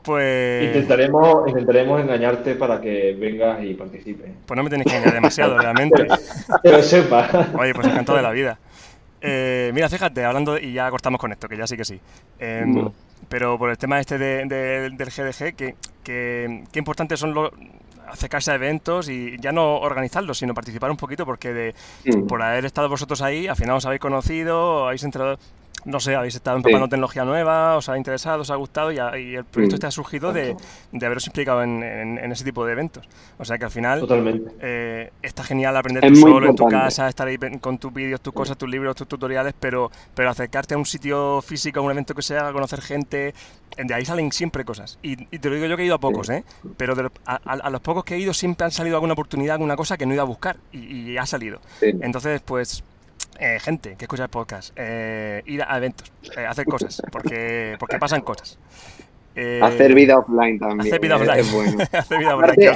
Pues... 0.03 0.65
Intentaremos, 0.65 1.47
intentaremos 1.49 2.01
engañarte 2.01 2.55
para 2.55 2.79
que 2.79 3.15
vengas 3.19 3.63
y 3.63 3.73
participes. 3.73 4.31
Pues 4.45 4.55
no 4.55 4.63
me 4.63 4.69
tenéis 4.69 4.91
que 4.91 4.97
engañar 4.97 5.15
demasiado, 5.15 5.57
realmente. 5.61 6.07
que 6.63 6.71
lo 6.71 6.81
sepa. 6.81 7.29
Oye, 7.57 7.73
pues 7.73 7.87
encantado 7.87 8.17
de 8.17 8.23
la 8.23 8.31
vida. 8.31 8.57
Eh, 9.21 9.71
mira, 9.73 9.89
fíjate, 9.89 10.23
hablando, 10.23 10.57
y 10.57 10.73
ya 10.73 10.89
cortamos 10.89 11.19
con 11.19 11.31
esto, 11.31 11.47
que 11.47 11.57
ya 11.57 11.67
sí 11.67 11.75
que 11.75 11.85
sí. 11.85 11.99
Em, 12.39 12.89
pero 13.27 13.57
por 13.57 13.69
el 13.69 13.77
tema 13.77 13.99
este 13.99 14.17
del 14.17 14.95
GDG, 14.95 15.55
que, 15.55 15.75
que, 16.03 16.63
qué 16.71 16.79
importantes 16.79 17.19
son 17.19 17.33
los 17.33 17.51
acercarse 18.07 18.51
a 18.51 18.55
eventos 18.55 19.09
y 19.09 19.37
ya 19.39 19.51
no 19.51 19.77
organizarlos, 19.77 20.37
sino 20.37 20.53
participar 20.53 20.89
un 20.91 20.97
poquito, 20.97 21.25
porque 21.25 21.53
de, 21.53 21.75
por 22.27 22.41
haber 22.41 22.65
estado 22.65 22.89
vosotros 22.89 23.21
ahí, 23.21 23.47
al 23.47 23.55
final 23.55 23.75
os 23.75 23.85
habéis 23.85 24.01
conocido, 24.01 24.85
habéis 24.85 25.03
entrado 25.03 25.37
no 25.87 26.01
sé, 26.01 26.15
habéis 26.15 26.35
estado 26.35 26.57
empapando 26.57 26.89
tecnología 26.89 27.23
nueva, 27.23 27.77
os 27.77 27.87
ha 27.87 27.97
interesado, 27.97 28.41
os 28.41 28.51
ha 28.51 28.55
gustado 28.55 28.91
y, 28.91 28.97
el 28.97 29.45
proyecto 29.45 29.75
este 29.75 29.87
ha 29.87 29.91
surgido 29.91 30.33
de, 30.33 30.53
haberos 30.93 31.25
implicado 31.27 31.63
en, 31.63 32.17
ese 32.31 32.43
tipo 32.43 32.65
de 32.65 32.73
eventos. 32.73 33.07
O 33.37 33.45
sea 33.45 33.57
que 33.57 33.65
al 33.65 33.71
final 33.71 34.05
eh, 34.59 35.11
está 35.21 35.43
genial 35.43 35.77
aprender 35.77 36.05
tú 36.11 36.15
solo 36.17 36.49
en 36.49 36.55
tu 36.57 36.67
casa, 36.67 37.07
estar 37.07 37.25
ahí 37.25 37.37
con 37.61 37.77
tus 37.77 37.93
vídeos, 37.93 38.19
tus 38.19 38.33
cosas, 38.33 38.57
tus 38.57 38.69
libros, 38.69 38.97
tus 38.97 39.07
tutoriales, 39.07 39.53
pero, 39.57 39.89
pero 40.13 40.29
acercarte 40.29 40.73
a 40.73 40.77
un 40.77 40.85
sitio 40.85 41.41
físico, 41.41 41.79
a 41.79 41.83
un 41.83 41.91
evento 41.91 42.13
que 42.13 42.21
sea, 42.21 42.51
conocer 42.51 42.81
gente, 42.81 43.33
de 43.77 43.93
ahí 43.93 44.03
salen 44.03 44.33
siempre 44.33 44.65
cosas. 44.65 44.99
Y, 45.01 45.15
te 45.15 45.49
lo 45.49 45.55
digo 45.55 45.67
yo 45.67 45.77
que 45.77 45.83
he 45.83 45.85
ido 45.85 45.95
a 45.95 45.99
pocos, 45.99 46.29
¿eh? 46.29 46.43
Pero 46.75 46.95
a, 47.25 47.69
los 47.69 47.79
pocos 47.79 48.03
que 48.03 48.15
he 48.15 48.19
ido 48.19 48.33
siempre 48.33 48.65
han 48.65 48.71
salido 48.71 48.97
alguna 48.97 49.13
oportunidad, 49.13 49.53
alguna 49.53 49.77
cosa 49.77 49.97
que 49.97 50.05
no 50.05 50.13
iba 50.13 50.23
a 50.23 50.25
buscar 50.25 50.57
y, 50.73 51.15
ha 51.15 51.25
salido. 51.25 51.61
Entonces, 51.81 52.41
pues 52.41 52.83
eh, 53.39 53.59
gente 53.59 53.95
que 53.97 54.05
escucha 54.05 54.23
el 54.23 54.29
podcast, 54.29 54.73
eh, 54.75 55.41
ir 55.45 55.61
a 55.61 55.77
eventos, 55.77 56.11
eh, 56.35 56.45
hacer 56.45 56.65
cosas, 56.65 57.01
porque, 57.11 57.75
porque 57.79 57.97
pasan 57.97 58.21
cosas. 58.21 58.57
hacer 59.61 59.93
vida 59.93 60.17
offline 60.17 60.59
también. 60.59 60.87
Hacer 60.87 60.99
vida 60.99 61.15
offline. 61.15 61.39
Es 61.39 61.51
bueno. 61.51 61.83
hacer 61.91 62.19
vida 62.19 62.35
offline, 62.35 62.69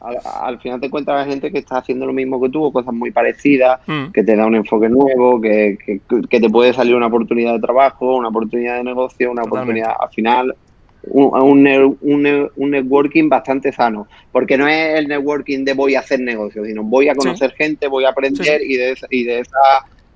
al, 0.00 0.58
final 0.60 0.80
te 0.80 0.86
encuentras 0.86 1.26
gente 1.26 1.52
que 1.52 1.58
está 1.58 1.78
haciendo 1.78 2.06
lo 2.06 2.12
mismo 2.12 2.40
que 2.40 2.48
tú, 2.48 2.72
cosas 2.72 2.94
muy 2.94 3.10
parecidas, 3.10 3.80
mm. 3.86 4.12
que 4.12 4.24
te 4.24 4.34
da 4.34 4.46
un 4.46 4.54
enfoque 4.54 4.88
nuevo, 4.88 5.40
que, 5.40 5.76
que, 6.08 6.40
te 6.40 6.48
puede 6.48 6.72
salir 6.72 6.94
una 6.94 7.08
oportunidad 7.08 7.52
de 7.52 7.60
trabajo, 7.60 8.16
una 8.16 8.28
oportunidad 8.28 8.76
de 8.76 8.84
negocio, 8.84 9.30
una 9.30 9.42
oportunidad 9.42 9.92
al 10.00 10.08
final 10.10 10.56
un, 11.02 11.66
un, 12.00 12.50
un, 12.56 12.70
networking 12.70 13.28
bastante 13.28 13.72
sano, 13.72 14.06
porque 14.32 14.58
no 14.58 14.68
es 14.68 14.98
el 14.98 15.08
networking 15.08 15.64
de 15.64 15.72
voy 15.74 15.94
a 15.94 16.00
hacer 16.00 16.20
negocios, 16.20 16.66
sino 16.66 16.82
voy 16.82 17.08
a 17.08 17.14
conocer 17.14 17.52
gente, 17.52 17.88
voy 17.88 18.04
a 18.04 18.10
aprender 18.10 18.62
y 18.62 18.76
de, 18.76 18.94
y 19.10 19.24
de 19.24 19.40
esa 19.40 19.58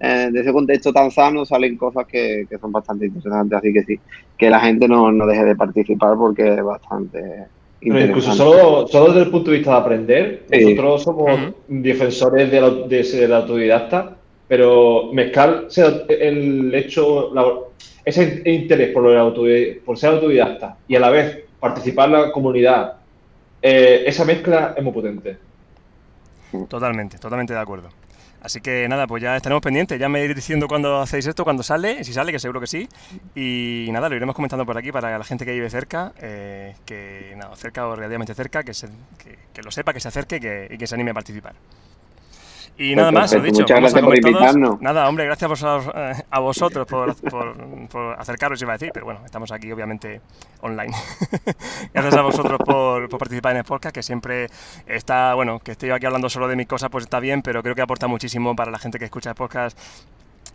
eh, 0.00 0.28
de 0.30 0.40
ese 0.40 0.52
contexto 0.52 0.92
tan 0.92 1.10
sano 1.10 1.46
salen 1.46 1.76
cosas 1.76 2.06
que, 2.06 2.46
son 2.60 2.72
bastante 2.72 3.06
interesantes, 3.06 3.58
así 3.58 3.72
que 3.72 3.84
sí, 3.84 4.00
que 4.36 4.50
la 4.50 4.60
gente 4.60 4.88
no, 4.88 5.10
no 5.12 5.26
deje 5.26 5.44
de 5.44 5.56
participar 5.56 6.16
porque 6.18 6.54
es 6.54 6.62
bastante 6.62 7.46
pero 7.92 8.06
incluso 8.06 8.32
solo, 8.32 8.86
solo 8.86 9.06
desde 9.08 9.24
el 9.24 9.30
punto 9.30 9.50
de 9.50 9.58
vista 9.58 9.72
de 9.72 9.76
aprender, 9.76 10.46
nosotros 10.50 11.02
somos 11.02 11.40
defensores 11.68 12.50
de 12.50 12.60
la, 12.60 12.70
de, 12.70 13.34
autodidacta, 13.34 14.16
pero 14.48 15.10
mezclar 15.12 15.66
el 16.08 16.74
hecho, 16.74 17.30
ese 18.04 18.42
interés 18.44 18.92
por, 18.92 19.04
por 19.84 19.98
ser 19.98 20.10
autodidacta 20.10 20.76
y 20.86 20.96
a 20.96 21.00
la 21.00 21.10
vez 21.10 21.44
participar 21.58 22.08
en 22.08 22.12
la 22.12 22.32
comunidad, 22.32 22.96
eh, 23.62 24.04
esa 24.06 24.24
mezcla 24.24 24.74
es 24.76 24.84
muy 24.84 24.92
potente. 24.92 25.38
Totalmente, 26.68 27.18
totalmente 27.18 27.54
de 27.54 27.60
acuerdo. 27.60 27.88
Así 28.44 28.60
que 28.60 28.86
nada, 28.90 29.06
pues 29.06 29.22
ya 29.22 29.36
estaremos 29.36 29.62
pendientes. 29.62 29.98
Ya 29.98 30.10
me 30.10 30.20
iréis 30.20 30.36
diciendo 30.36 30.68
cuándo 30.68 31.00
hacéis 31.00 31.26
esto, 31.26 31.44
cuándo 31.44 31.62
sale, 31.62 32.04
si 32.04 32.12
sale, 32.12 32.30
que 32.30 32.38
seguro 32.38 32.60
que 32.60 32.66
sí. 32.66 32.86
Y 33.34 33.88
nada, 33.90 34.10
lo 34.10 34.16
iremos 34.16 34.34
comentando 34.34 34.66
por 34.66 34.76
aquí 34.76 34.92
para 34.92 35.16
la 35.16 35.24
gente 35.24 35.46
que 35.46 35.52
vive 35.52 35.70
cerca, 35.70 36.12
eh, 36.20 36.74
que 36.84 37.32
nada, 37.36 37.56
cerca 37.56 37.88
o 37.88 37.96
relativamente 37.96 38.34
cerca, 38.34 38.62
que, 38.62 38.74
se, 38.74 38.88
que, 39.54 39.62
lo 39.62 39.70
sepa, 39.70 39.94
que 39.94 40.00
se 40.00 40.08
acerque 40.08 40.68
y 40.70 40.76
que 40.76 40.86
se 40.86 40.94
anime 40.94 41.12
a 41.12 41.14
participar. 41.14 41.54
Y 42.76 42.96
nada 42.96 43.12
más, 43.12 43.32
lo 43.32 43.40
dicho. 43.40 43.60
Muchas 43.60 43.80
gracias 43.80 44.02
por 44.02 44.16
invitarnos. 44.16 44.80
Nada, 44.80 45.08
hombre, 45.08 45.26
gracias 45.26 45.62
a, 46.30 46.40
vosotros 46.40 46.86
por, 46.86 47.14
por, 47.88 48.16
acercaros, 48.18 48.60
iba 48.62 48.72
a 48.72 48.78
decir, 48.78 48.90
pero 48.92 49.06
bueno, 49.06 49.20
estamos 49.24 49.52
aquí 49.52 49.70
obviamente 49.70 50.20
online. 50.60 50.92
gracias 51.94 52.14
a 52.16 52.22
vosotros 52.22 52.58
por, 52.64 53.08
participar 53.16 53.52
en 53.52 53.58
el 53.58 53.64
podcast, 53.64 53.94
que 53.94 54.02
siempre 54.02 54.48
está, 54.86 55.34
bueno, 55.34 55.60
que 55.60 55.72
estoy 55.72 55.90
aquí 55.90 56.06
hablando 56.06 56.28
solo 56.28 56.48
de 56.48 56.56
mis 56.56 56.66
cosas, 56.66 56.90
pues 56.90 57.04
está 57.04 57.20
bien, 57.20 57.42
pero 57.42 57.62
creo 57.62 57.76
que 57.76 57.82
aporta 57.82 58.08
muchísimo 58.08 58.56
para 58.56 58.72
la 58.72 58.78
gente 58.78 58.98
que 58.98 59.04
escucha 59.04 59.30
el 59.30 59.36
podcast 59.36 59.78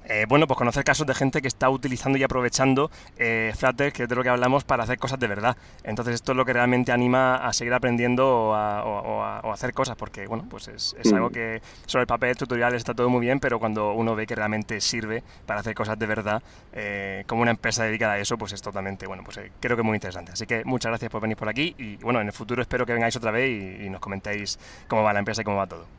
eh, 0.10 0.26
bueno, 0.28 0.48
pues 0.48 0.58
conocer 0.58 0.84
casos 0.84 1.06
de 1.06 1.14
gente 1.14 1.40
que 1.42 1.48
está 1.48 1.70
utilizando 1.70 2.18
y 2.18 2.24
aprovechando 2.24 2.90
eh, 3.18 3.54
Flutter, 3.56 3.94
que 3.94 4.04
es 4.04 4.10
de 4.10 4.16
lo 4.16 4.24
que 4.24 4.30
hablamos, 4.30 4.64
para 4.64 4.84
hacer 4.84 4.98
cosas 4.98 5.20
de 5.20 5.28
verdad. 5.28 5.56
Entonces 5.84 6.16
esto 6.16 6.32
es 6.32 6.36
lo 6.36 6.46
que 6.46 6.54
realmente 6.54 6.92
anima 6.92 7.36
a 7.36 7.54
seguir 7.54 7.74
aprendiendo 7.76 8.28
o 8.28 8.54
a, 8.56 9.40
hacer 9.54 9.74
cosas, 9.74 9.96
porque 9.96 10.26
bueno, 10.26 10.46
pues 10.50 10.68
es, 10.68 10.96
mm. 11.06 11.16
algo 11.16 11.30
que 11.30 11.62
sobre 11.86 12.02
el 12.02 12.08
papel, 12.08 12.36
tutoriales, 12.36 12.80
está 12.80 12.96
todo 12.96 13.10
muy 13.10 13.22
bien, 13.22 13.40
pero 13.40 13.60
cuando 13.60 13.94
uno 13.94 14.16
ve 14.16 14.26
que 14.26 14.36
realmente 14.36 14.82
sirve 14.82 15.24
para 15.46 15.60
hacer 15.60 15.76
cosas 15.76 16.00
de 16.00 16.06
verdad, 16.08 16.42
eh, 16.74 17.24
como 17.28 17.44
una 17.44 17.52
empresa 17.52 17.84
dedicada 17.84 18.14
a 18.14 18.20
eso, 18.20 18.36
pues 18.36 18.54
es 18.54 18.62
totalmente, 18.64 19.06
bueno, 19.06 19.24
pues 19.24 19.40
creo 19.60 19.78
que 19.78 19.82
es 19.82 19.86
muy 19.86 19.96
interesante. 19.96 20.32
Así 20.32 20.48
que 20.48 20.66
muchas 20.66 20.90
gracias 20.90 21.12
por 21.12 21.22
venir 21.22 21.38
por 21.38 21.50
aquí 21.50 21.76
y 21.78 21.98
bueno, 21.98 22.20
en 22.20 22.28
el 22.28 22.34
futuro 22.34 22.64
espero 22.64 22.86
que 22.86 22.94
vengáis 22.94 23.16
otra 23.16 23.30
vez 23.30 23.48
y, 23.50 23.86
y 23.86 23.90
nos 23.92 24.02
comentéis 24.02 24.58
cómo 24.88 25.04
va 25.04 25.14
la 25.14 25.20
empresa 25.20 25.42
y 25.42 25.46
cómo 25.46 25.58
va 25.58 25.68
todo. 25.68 25.99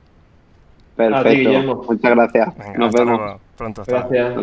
Perfecto. 0.96 1.50
Muchas 1.88 2.10
gracias. 2.10 2.78
Nos 2.78 2.92
vemos. 2.92 3.40
pronto. 3.56 3.82
Gracias. 3.86 4.34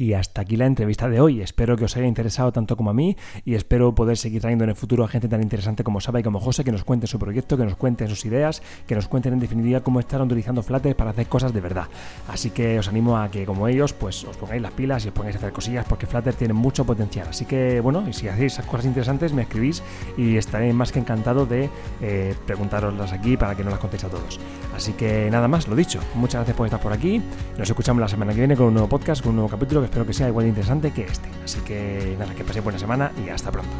Y 0.00 0.14
hasta 0.14 0.40
aquí 0.40 0.56
la 0.56 0.64
entrevista 0.64 1.10
de 1.10 1.20
hoy. 1.20 1.42
Espero 1.42 1.76
que 1.76 1.84
os 1.84 1.94
haya 1.94 2.06
interesado 2.06 2.52
tanto 2.52 2.74
como 2.74 2.88
a 2.88 2.94
mí 2.94 3.18
y 3.44 3.54
espero 3.54 3.94
poder 3.94 4.16
seguir 4.16 4.40
trayendo 4.40 4.64
en 4.64 4.70
el 4.70 4.76
futuro 4.76 5.04
a 5.04 5.08
gente 5.08 5.28
tan 5.28 5.42
interesante 5.42 5.84
como 5.84 6.00
Saba 6.00 6.20
y 6.20 6.22
como 6.22 6.40
José 6.40 6.64
que 6.64 6.72
nos 6.72 6.84
cuente 6.84 7.06
su 7.06 7.18
proyecto, 7.18 7.58
que 7.58 7.66
nos 7.66 7.76
cuenten 7.76 8.08
sus 8.08 8.24
ideas, 8.24 8.62
que 8.86 8.94
nos 8.94 9.08
cuenten 9.08 9.34
en 9.34 9.40
definitiva 9.40 9.80
cómo 9.80 10.00
están 10.00 10.22
utilizando 10.22 10.62
Flutter 10.62 10.96
para 10.96 11.10
hacer 11.10 11.26
cosas 11.26 11.52
de 11.52 11.60
verdad. 11.60 11.84
Así 12.28 12.48
que 12.48 12.78
os 12.78 12.88
animo 12.88 13.18
a 13.18 13.30
que 13.30 13.44
como 13.44 13.68
ellos 13.68 13.92
pues 13.92 14.24
os 14.24 14.38
pongáis 14.38 14.62
las 14.62 14.72
pilas 14.72 15.04
y 15.04 15.08
os 15.08 15.12
pongáis 15.12 15.36
a 15.36 15.38
hacer 15.38 15.52
cosillas 15.52 15.84
porque 15.86 16.06
Flutter 16.06 16.32
tiene 16.32 16.54
mucho 16.54 16.86
potencial. 16.86 17.28
Así 17.28 17.44
que 17.44 17.82
bueno, 17.82 18.08
y 18.08 18.14
si 18.14 18.26
hacéis 18.26 18.56
cosas 18.60 18.86
interesantes 18.86 19.34
me 19.34 19.42
escribís 19.42 19.82
y 20.16 20.38
estaré 20.38 20.72
más 20.72 20.92
que 20.92 21.00
encantado 21.00 21.44
de 21.44 21.68
eh, 22.00 22.34
preguntaroslas 22.46 23.12
aquí 23.12 23.36
para 23.36 23.54
que 23.54 23.64
no 23.64 23.68
las 23.68 23.78
contéis 23.78 24.04
a 24.04 24.08
todos. 24.08 24.40
Así 24.74 24.94
que 24.94 25.28
nada 25.30 25.46
más, 25.46 25.68
lo 25.68 25.76
dicho. 25.76 26.00
Muchas 26.14 26.36
gracias 26.36 26.56
por 26.56 26.66
estar 26.66 26.80
por 26.80 26.94
aquí. 26.94 27.20
Nos 27.58 27.68
escuchamos 27.68 28.00
la 28.00 28.08
semana 28.08 28.32
que 28.32 28.38
viene 28.38 28.56
con 28.56 28.68
un 28.68 28.74
nuevo 28.74 28.88
podcast, 28.88 29.20
con 29.20 29.30
un 29.30 29.36
nuevo 29.36 29.50
capítulo 29.50 29.82
que 29.82 29.89
espero 29.90 30.06
que 30.06 30.12
sea 30.12 30.28
igual 30.28 30.44
de 30.44 30.50
interesante 30.50 30.92
que 30.92 31.02
este. 31.02 31.28
Así 31.44 31.58
que 31.60 32.14
nada, 32.16 32.32
que 32.34 32.44
paséis 32.44 32.62
buena 32.62 32.78
semana 32.78 33.10
y 33.26 33.28
hasta 33.28 33.50
pronto. 33.50 33.70